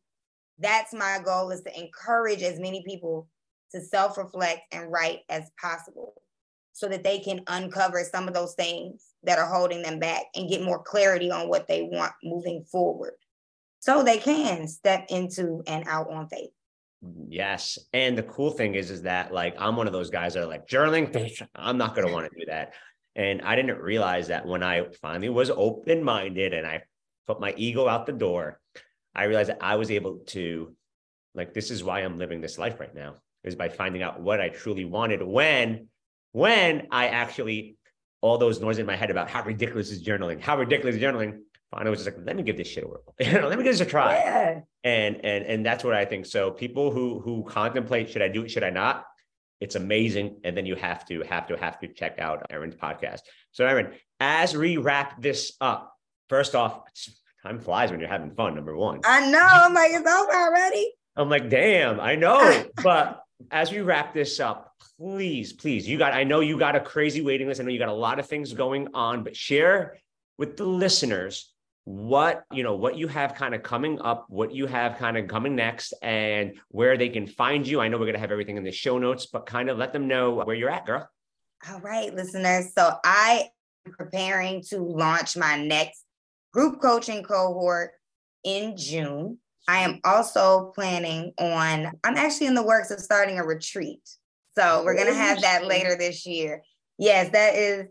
that's 0.59 0.93
my 0.93 1.19
goal 1.23 1.51
is 1.51 1.61
to 1.61 1.79
encourage 1.79 2.41
as 2.41 2.59
many 2.59 2.83
people 2.85 3.27
to 3.71 3.81
self-reflect 3.81 4.61
and 4.71 4.91
write 4.91 5.19
as 5.29 5.51
possible 5.61 6.13
so 6.73 6.87
that 6.87 7.03
they 7.03 7.19
can 7.19 7.41
uncover 7.47 8.03
some 8.03 8.27
of 8.27 8.33
those 8.33 8.53
things 8.53 9.05
that 9.23 9.39
are 9.39 9.47
holding 9.47 9.81
them 9.81 9.99
back 9.99 10.23
and 10.35 10.49
get 10.49 10.61
more 10.61 10.81
clarity 10.81 11.31
on 11.31 11.49
what 11.49 11.67
they 11.67 11.83
want 11.83 12.11
moving 12.23 12.63
forward 12.63 13.13
so 13.79 14.03
they 14.03 14.17
can 14.17 14.67
step 14.67 15.05
into 15.09 15.61
and 15.67 15.87
out 15.87 16.09
on 16.09 16.27
faith. 16.27 16.49
Yes. 17.27 17.77
And 17.93 18.17
the 18.17 18.23
cool 18.23 18.51
thing 18.51 18.75
is, 18.75 18.89
is 18.89 19.03
that 19.03 19.33
like 19.33 19.55
I'm 19.59 19.75
one 19.75 19.87
of 19.87 19.93
those 19.93 20.09
guys 20.09 20.33
that 20.33 20.43
are 20.43 20.47
like 20.47 20.67
journaling. 20.67 21.47
I'm 21.55 21.77
not 21.77 21.95
going 21.95 22.07
to 22.07 22.13
want 22.13 22.31
to 22.31 22.39
do 22.39 22.45
that. 22.47 22.73
And 23.15 23.41
I 23.43 23.55
didn't 23.55 23.77
realize 23.79 24.27
that 24.27 24.45
when 24.45 24.63
I 24.63 24.85
finally 25.01 25.29
was 25.29 25.49
open 25.49 26.03
minded 26.03 26.53
and 26.53 26.65
I 26.65 26.81
put 27.27 27.39
my 27.39 27.53
ego 27.57 27.87
out 27.87 28.05
the 28.05 28.13
door, 28.13 28.59
I 29.13 29.25
realized 29.25 29.49
that 29.49 29.59
I 29.61 29.75
was 29.75 29.91
able 29.91 30.19
to, 30.27 30.75
like, 31.33 31.53
this 31.53 31.71
is 31.71 31.83
why 31.83 32.01
I'm 32.01 32.17
living 32.17 32.41
this 32.41 32.57
life 32.57 32.79
right 32.79 32.93
now, 32.93 33.15
is 33.43 33.55
by 33.55 33.69
finding 33.69 34.01
out 34.01 34.21
what 34.21 34.41
I 34.41 34.49
truly 34.49 34.85
wanted 34.85 35.21
when, 35.21 35.87
when 36.31 36.87
I 36.91 37.07
actually, 37.07 37.77
all 38.21 38.37
those 38.37 38.59
noise 38.59 38.79
in 38.79 38.85
my 38.85 38.95
head 38.95 39.11
about 39.11 39.29
how 39.29 39.43
ridiculous 39.43 39.91
is 39.91 40.03
journaling, 40.03 40.41
how 40.41 40.57
ridiculous 40.57 40.95
is 40.95 41.01
journaling, 41.01 41.39
I 41.75 41.89
was 41.89 42.03
just 42.03 42.15
like, 42.15 42.25
let 42.25 42.35
me 42.35 42.43
give 42.43 42.57
this 42.57 42.67
shit 42.67 42.83
a 42.83 42.87
whirl. 42.87 43.03
you 43.19 43.33
know, 43.33 43.47
let 43.47 43.57
me 43.57 43.63
give 43.63 43.73
this 43.73 43.81
a 43.81 43.85
try. 43.85 44.15
Yeah. 44.15 44.59
And 44.83 45.25
and 45.25 45.45
and 45.45 45.65
that's 45.65 45.83
what 45.83 45.93
I 45.93 46.05
think. 46.05 46.25
So 46.25 46.51
people 46.51 46.91
who 46.91 47.19
who 47.19 47.43
contemplate, 47.43 48.09
should 48.09 48.21
I 48.21 48.27
do 48.27 48.43
it? 48.43 48.51
Should 48.51 48.63
I 48.63 48.69
not? 48.69 49.05
It's 49.59 49.75
amazing. 49.75 50.39
And 50.43 50.55
then 50.55 50.65
you 50.65 50.75
have 50.75 51.05
to 51.07 51.23
have 51.23 51.47
to 51.47 51.57
have 51.57 51.79
to 51.79 51.87
check 51.87 52.19
out 52.19 52.45
Erin's 52.49 52.75
podcast. 52.75 53.21
So 53.51 53.65
Erin, 53.65 53.93
as 54.19 54.55
we 54.55 54.77
wrap 54.77 55.21
this 55.21 55.53
up, 55.59 55.94
first 56.29 56.55
off, 56.55 56.81
time 57.43 57.59
flies 57.59 57.91
when 57.91 57.99
you're 57.99 58.09
having 58.09 58.31
fun. 58.31 58.55
Number 58.55 58.75
one. 58.75 59.01
I 59.03 59.29
know. 59.29 59.47
I'm 59.47 59.73
like, 59.73 59.91
it's 59.91 60.09
over 60.09 60.33
already. 60.33 60.91
I'm 61.15 61.29
like, 61.29 61.49
damn, 61.49 61.99
I 61.99 62.15
know. 62.15 62.65
but 62.83 63.23
as 63.51 63.71
we 63.71 63.79
wrap 63.79 64.13
this 64.13 64.39
up, 64.39 64.73
please, 64.97 65.53
please, 65.53 65.87
you 65.87 65.97
got, 65.97 66.13
I 66.13 66.23
know 66.23 66.39
you 66.39 66.57
got 66.57 66.75
a 66.75 66.79
crazy 66.79 67.21
waiting 67.21 67.47
list. 67.47 67.61
I 67.61 67.63
know 67.63 67.71
you 67.71 67.79
got 67.79 67.89
a 67.89 67.93
lot 67.93 68.19
of 68.19 68.27
things 68.27 68.53
going 68.53 68.89
on, 68.93 69.23
but 69.23 69.35
share 69.35 69.97
with 70.37 70.57
the 70.57 70.65
listeners 70.65 71.53
what 71.85 72.43
you 72.51 72.63
know 72.63 72.75
what 72.75 72.97
you 72.97 73.07
have 73.07 73.35
kind 73.35 73.53
of 73.53 73.61
coming 73.61 74.01
up 74.01 74.25
what 74.27 74.51
you 74.51 74.65
have 74.65 74.97
kind 74.97 75.17
of 75.17 75.27
coming 75.27 75.55
next 75.55 75.93
and 76.01 76.53
where 76.69 76.97
they 76.97 77.09
can 77.09 77.27
find 77.27 77.67
you 77.67 77.79
i 77.79 77.87
know 77.87 77.95
we're 77.95 78.05
going 78.05 78.15
to 78.15 78.19
have 78.19 78.31
everything 78.31 78.57
in 78.57 78.63
the 78.63 78.71
show 78.71 78.97
notes 78.97 79.27
but 79.27 79.45
kind 79.45 79.69
of 79.69 79.77
let 79.77 79.93
them 79.93 80.07
know 80.07 80.31
where 80.31 80.55
you're 80.55 80.69
at 80.69 80.83
girl 80.87 81.07
all 81.69 81.79
right 81.81 82.11
listeners 82.15 82.73
so 82.75 82.91
i 83.03 83.47
am 83.85 83.93
preparing 83.93 84.63
to 84.63 84.79
launch 84.79 85.37
my 85.37 85.63
next 85.63 86.04
group 86.55 86.81
coaching 86.81 87.21
cohort 87.21 87.91
in 88.45 88.77
june 88.77 89.37
i 89.67 89.79
am 89.79 89.99
also 90.05 90.71
planning 90.73 91.33
on 91.37 91.91
i'm 92.05 92.15
actually 92.15 92.47
in 92.47 92.55
the 92.55 92.63
works 92.63 92.91
of 92.91 92.99
starting 92.99 93.39
a 93.39 93.43
retreat 93.43 93.99
so 94.57 94.83
we're 94.85 94.95
going 94.95 95.05
to 95.05 95.13
have 95.13 95.41
that 95.41 95.65
later 95.65 95.97
this 95.97 96.25
year 96.25 96.61
yes 96.97 97.29
that 97.33 97.55
is 97.55 97.85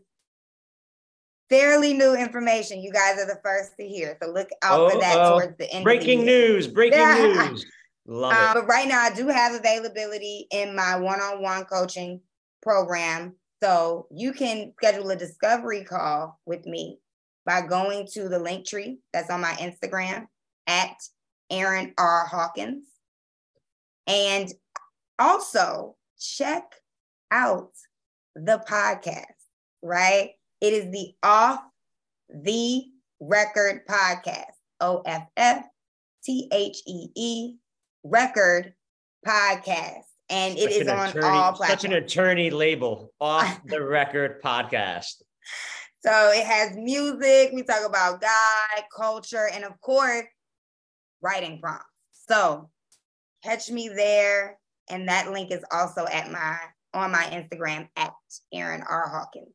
fairly 1.50 1.92
new 1.92 2.14
information. 2.14 2.82
You 2.82 2.90
guys 2.90 3.18
are 3.18 3.26
the 3.26 3.38
first 3.44 3.72
to 3.78 3.86
hear. 3.86 4.16
So 4.22 4.30
look 4.30 4.48
out 4.62 4.80
oh, 4.80 4.90
for 4.90 5.00
that 5.00 5.18
oh. 5.18 5.30
towards 5.30 5.56
the 5.58 5.70
end. 5.70 5.84
Breaking 5.84 6.24
news, 6.24 6.66
breaking 6.66 6.98
news. 6.98 7.64
Love 8.06 8.32
um, 8.32 8.38
it. 8.38 8.54
But 8.54 8.66
right 8.66 8.88
now, 8.88 9.00
I 9.00 9.14
do 9.14 9.28
have 9.28 9.54
availability 9.54 10.46
in 10.50 10.74
my 10.74 10.96
one 10.96 11.20
on 11.20 11.42
one 11.42 11.64
coaching 11.64 12.20
program. 12.62 13.34
So 13.62 14.08
you 14.10 14.32
can 14.32 14.72
schedule 14.76 15.10
a 15.10 15.16
discovery 15.16 15.84
call 15.84 16.38
with 16.44 16.66
me 16.66 16.98
by 17.46 17.60
going 17.62 18.06
to 18.12 18.28
the 18.28 18.38
link 18.38 18.66
tree 18.66 18.98
that's 19.12 19.30
on 19.30 19.40
my 19.40 19.52
Instagram 19.52 20.26
at 20.66 20.96
Erin 21.50 21.92
R. 21.98 22.26
Hawkins. 22.26 22.86
And 24.06 24.52
also 25.18 25.96
check 26.18 26.64
out 27.30 27.70
the 28.34 28.62
podcast, 28.68 29.24
right? 29.82 30.30
It 30.60 30.72
is 30.72 30.90
the 30.90 31.14
Off 31.22 31.60
the 32.28 32.84
Record 33.20 33.86
podcast. 33.86 34.44
O 34.80 35.02
F 35.06 35.26
F 35.36 35.64
T 36.24 36.48
H 36.52 36.82
E 36.86 37.08
E 37.14 37.54
Record 38.02 38.74
podcast. 39.26 40.02
And 40.30 40.58
such 40.58 40.70
it 40.70 40.82
is 40.82 40.88
on 40.88 41.08
attorney, 41.08 41.26
all 41.26 41.52
platforms. 41.52 41.82
Such 41.82 41.84
an 41.84 41.92
attorney 41.92 42.50
label, 42.50 43.12
Off 43.20 43.60
the 43.66 43.82
Record 43.82 44.42
podcast. 44.42 45.22
So 46.04 46.30
it 46.32 46.44
has 46.44 46.76
music. 46.76 47.52
We 47.54 47.62
talk 47.62 47.88
about 47.88 48.20
God, 48.20 48.84
culture, 48.94 49.48
and 49.50 49.64
of 49.64 49.80
course, 49.80 50.26
writing 51.22 51.60
prompts. 51.60 51.86
So 52.28 52.68
catch 53.42 53.70
me 53.70 53.88
there. 53.88 54.58
And 54.90 55.08
that 55.08 55.32
link 55.32 55.50
is 55.50 55.64
also 55.72 56.04
at 56.06 56.30
my 56.30 56.58
on 56.92 57.10
my 57.10 57.24
Instagram 57.24 57.88
at 57.96 58.12
Erin 58.52 58.82
R. 58.82 59.08
Hawkins. 59.08 59.54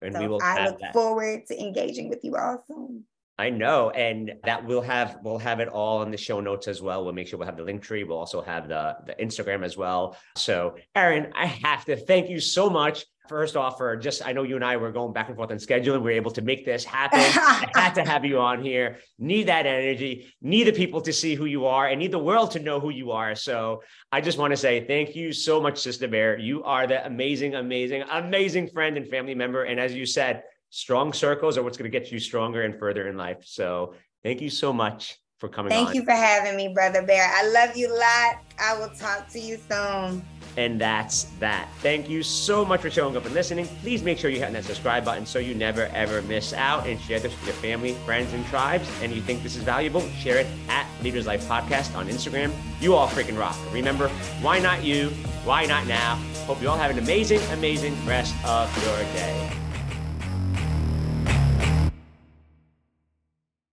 And 0.00 0.14
so 0.14 0.20
we 0.20 0.28
will 0.28 0.40
I 0.40 0.66
look 0.66 0.78
that. 0.78 0.92
forward 0.92 1.46
to 1.48 1.60
engaging 1.60 2.08
with 2.08 2.20
you 2.22 2.36
all 2.36 2.62
soon. 2.68 3.04
I 3.40 3.48
know, 3.48 3.88
and 3.88 4.34
that 4.44 4.66
we'll 4.66 4.82
have 4.82 5.16
we'll 5.22 5.38
have 5.38 5.60
it 5.60 5.68
all 5.68 6.02
in 6.02 6.10
the 6.10 6.18
show 6.18 6.40
notes 6.40 6.68
as 6.68 6.82
well. 6.82 7.02
We'll 7.02 7.14
make 7.14 7.26
sure 7.26 7.38
we'll 7.38 7.46
have 7.46 7.56
the 7.56 7.62
link 7.62 7.82
tree. 7.82 8.04
We'll 8.04 8.18
also 8.18 8.42
have 8.42 8.68
the 8.68 8.96
the 9.06 9.14
Instagram 9.14 9.64
as 9.64 9.78
well. 9.78 10.16
So, 10.36 10.76
Erin, 10.94 11.32
I 11.34 11.46
have 11.46 11.86
to 11.86 11.96
thank 11.96 12.28
you 12.28 12.38
so 12.38 12.68
much. 12.68 13.06
First 13.30 13.56
off, 13.56 13.78
for 13.78 13.96
just 13.96 14.26
I 14.26 14.32
know 14.32 14.42
you 14.42 14.56
and 14.56 14.64
I 14.64 14.76
were 14.76 14.92
going 14.92 15.14
back 15.14 15.28
and 15.28 15.36
forth 15.36 15.50
on 15.52 15.56
scheduling. 15.56 16.02
We 16.02 16.12
are 16.12 16.16
able 16.16 16.32
to 16.32 16.42
make 16.42 16.66
this 16.66 16.84
happen. 16.84 17.20
I 17.20 17.70
had 17.74 17.94
to 17.94 18.02
have 18.02 18.26
you 18.26 18.40
on 18.40 18.62
here. 18.62 18.98
Need 19.18 19.44
that 19.44 19.64
energy. 19.64 20.34
Need 20.42 20.64
the 20.64 20.72
people 20.72 21.00
to 21.00 21.12
see 21.12 21.34
who 21.34 21.46
you 21.46 21.64
are, 21.64 21.88
and 21.88 21.98
need 21.98 22.12
the 22.12 22.18
world 22.18 22.50
to 22.50 22.58
know 22.58 22.78
who 22.78 22.90
you 22.90 23.12
are. 23.12 23.34
So, 23.34 23.82
I 24.12 24.20
just 24.20 24.36
want 24.36 24.50
to 24.50 24.56
say 24.58 24.86
thank 24.86 25.16
you 25.16 25.32
so 25.32 25.62
much, 25.62 25.78
Sister 25.78 26.08
Bear. 26.08 26.38
You 26.38 26.62
are 26.64 26.86
the 26.86 27.06
amazing, 27.06 27.54
amazing, 27.54 28.02
amazing 28.10 28.68
friend 28.68 28.98
and 28.98 29.08
family 29.08 29.34
member. 29.34 29.64
And 29.64 29.80
as 29.80 29.94
you 29.94 30.04
said 30.04 30.42
strong 30.70 31.12
circles 31.12 31.58
are 31.58 31.62
what's 31.62 31.76
going 31.76 31.90
to 31.90 31.98
get 31.98 32.10
you 32.10 32.18
stronger 32.18 32.62
and 32.62 32.78
further 32.78 33.08
in 33.08 33.16
life. 33.16 33.42
So 33.44 33.94
thank 34.22 34.40
you 34.40 34.50
so 34.50 34.72
much 34.72 35.18
for 35.38 35.48
coming 35.48 35.70
Thank 35.70 35.88
on. 35.88 35.94
you 35.94 36.04
for 36.04 36.12
having 36.12 36.54
me, 36.56 36.68
Brother 36.68 37.02
Bear. 37.02 37.30
I 37.34 37.48
love 37.48 37.76
you 37.76 37.88
a 37.88 37.96
lot. 37.96 38.44
I 38.58 38.78
will 38.78 38.90
talk 38.90 39.28
to 39.30 39.40
you 39.40 39.58
soon. 39.70 40.22
And 40.56 40.80
that's 40.80 41.24
that. 41.38 41.68
Thank 41.78 42.10
you 42.10 42.22
so 42.22 42.64
much 42.64 42.82
for 42.82 42.90
showing 42.90 43.16
up 43.16 43.24
and 43.24 43.32
listening. 43.32 43.66
Please 43.80 44.02
make 44.02 44.18
sure 44.18 44.30
you 44.30 44.40
hit 44.40 44.52
that 44.52 44.64
subscribe 44.64 45.04
button 45.04 45.24
so 45.24 45.38
you 45.38 45.54
never 45.54 45.86
ever 45.94 46.22
miss 46.22 46.52
out 46.52 46.86
and 46.86 47.00
share 47.00 47.20
this 47.20 47.32
with 47.32 47.46
your 47.46 47.54
family, 47.54 47.94
friends, 48.04 48.34
and 48.34 48.44
tribes. 48.46 48.88
And 49.00 49.12
you 49.12 49.22
think 49.22 49.42
this 49.42 49.56
is 49.56 49.62
valuable, 49.62 50.02
share 50.10 50.38
it 50.38 50.46
at 50.68 50.86
Leaders 51.02 51.26
Life 51.26 51.46
Podcast 51.48 51.96
on 51.96 52.08
Instagram. 52.08 52.52
You 52.80 52.94
all 52.94 53.08
freaking 53.08 53.38
rock. 53.38 53.56
Remember, 53.72 54.08
why 54.42 54.58
not 54.58 54.84
you? 54.84 55.08
Why 55.44 55.64
not 55.64 55.86
now? 55.86 56.16
Hope 56.46 56.60
you 56.60 56.68
all 56.68 56.76
have 56.76 56.90
an 56.90 56.98
amazing, 56.98 57.40
amazing 57.52 57.94
rest 58.04 58.34
of 58.44 58.74
your 58.84 58.98
day. 59.14 59.59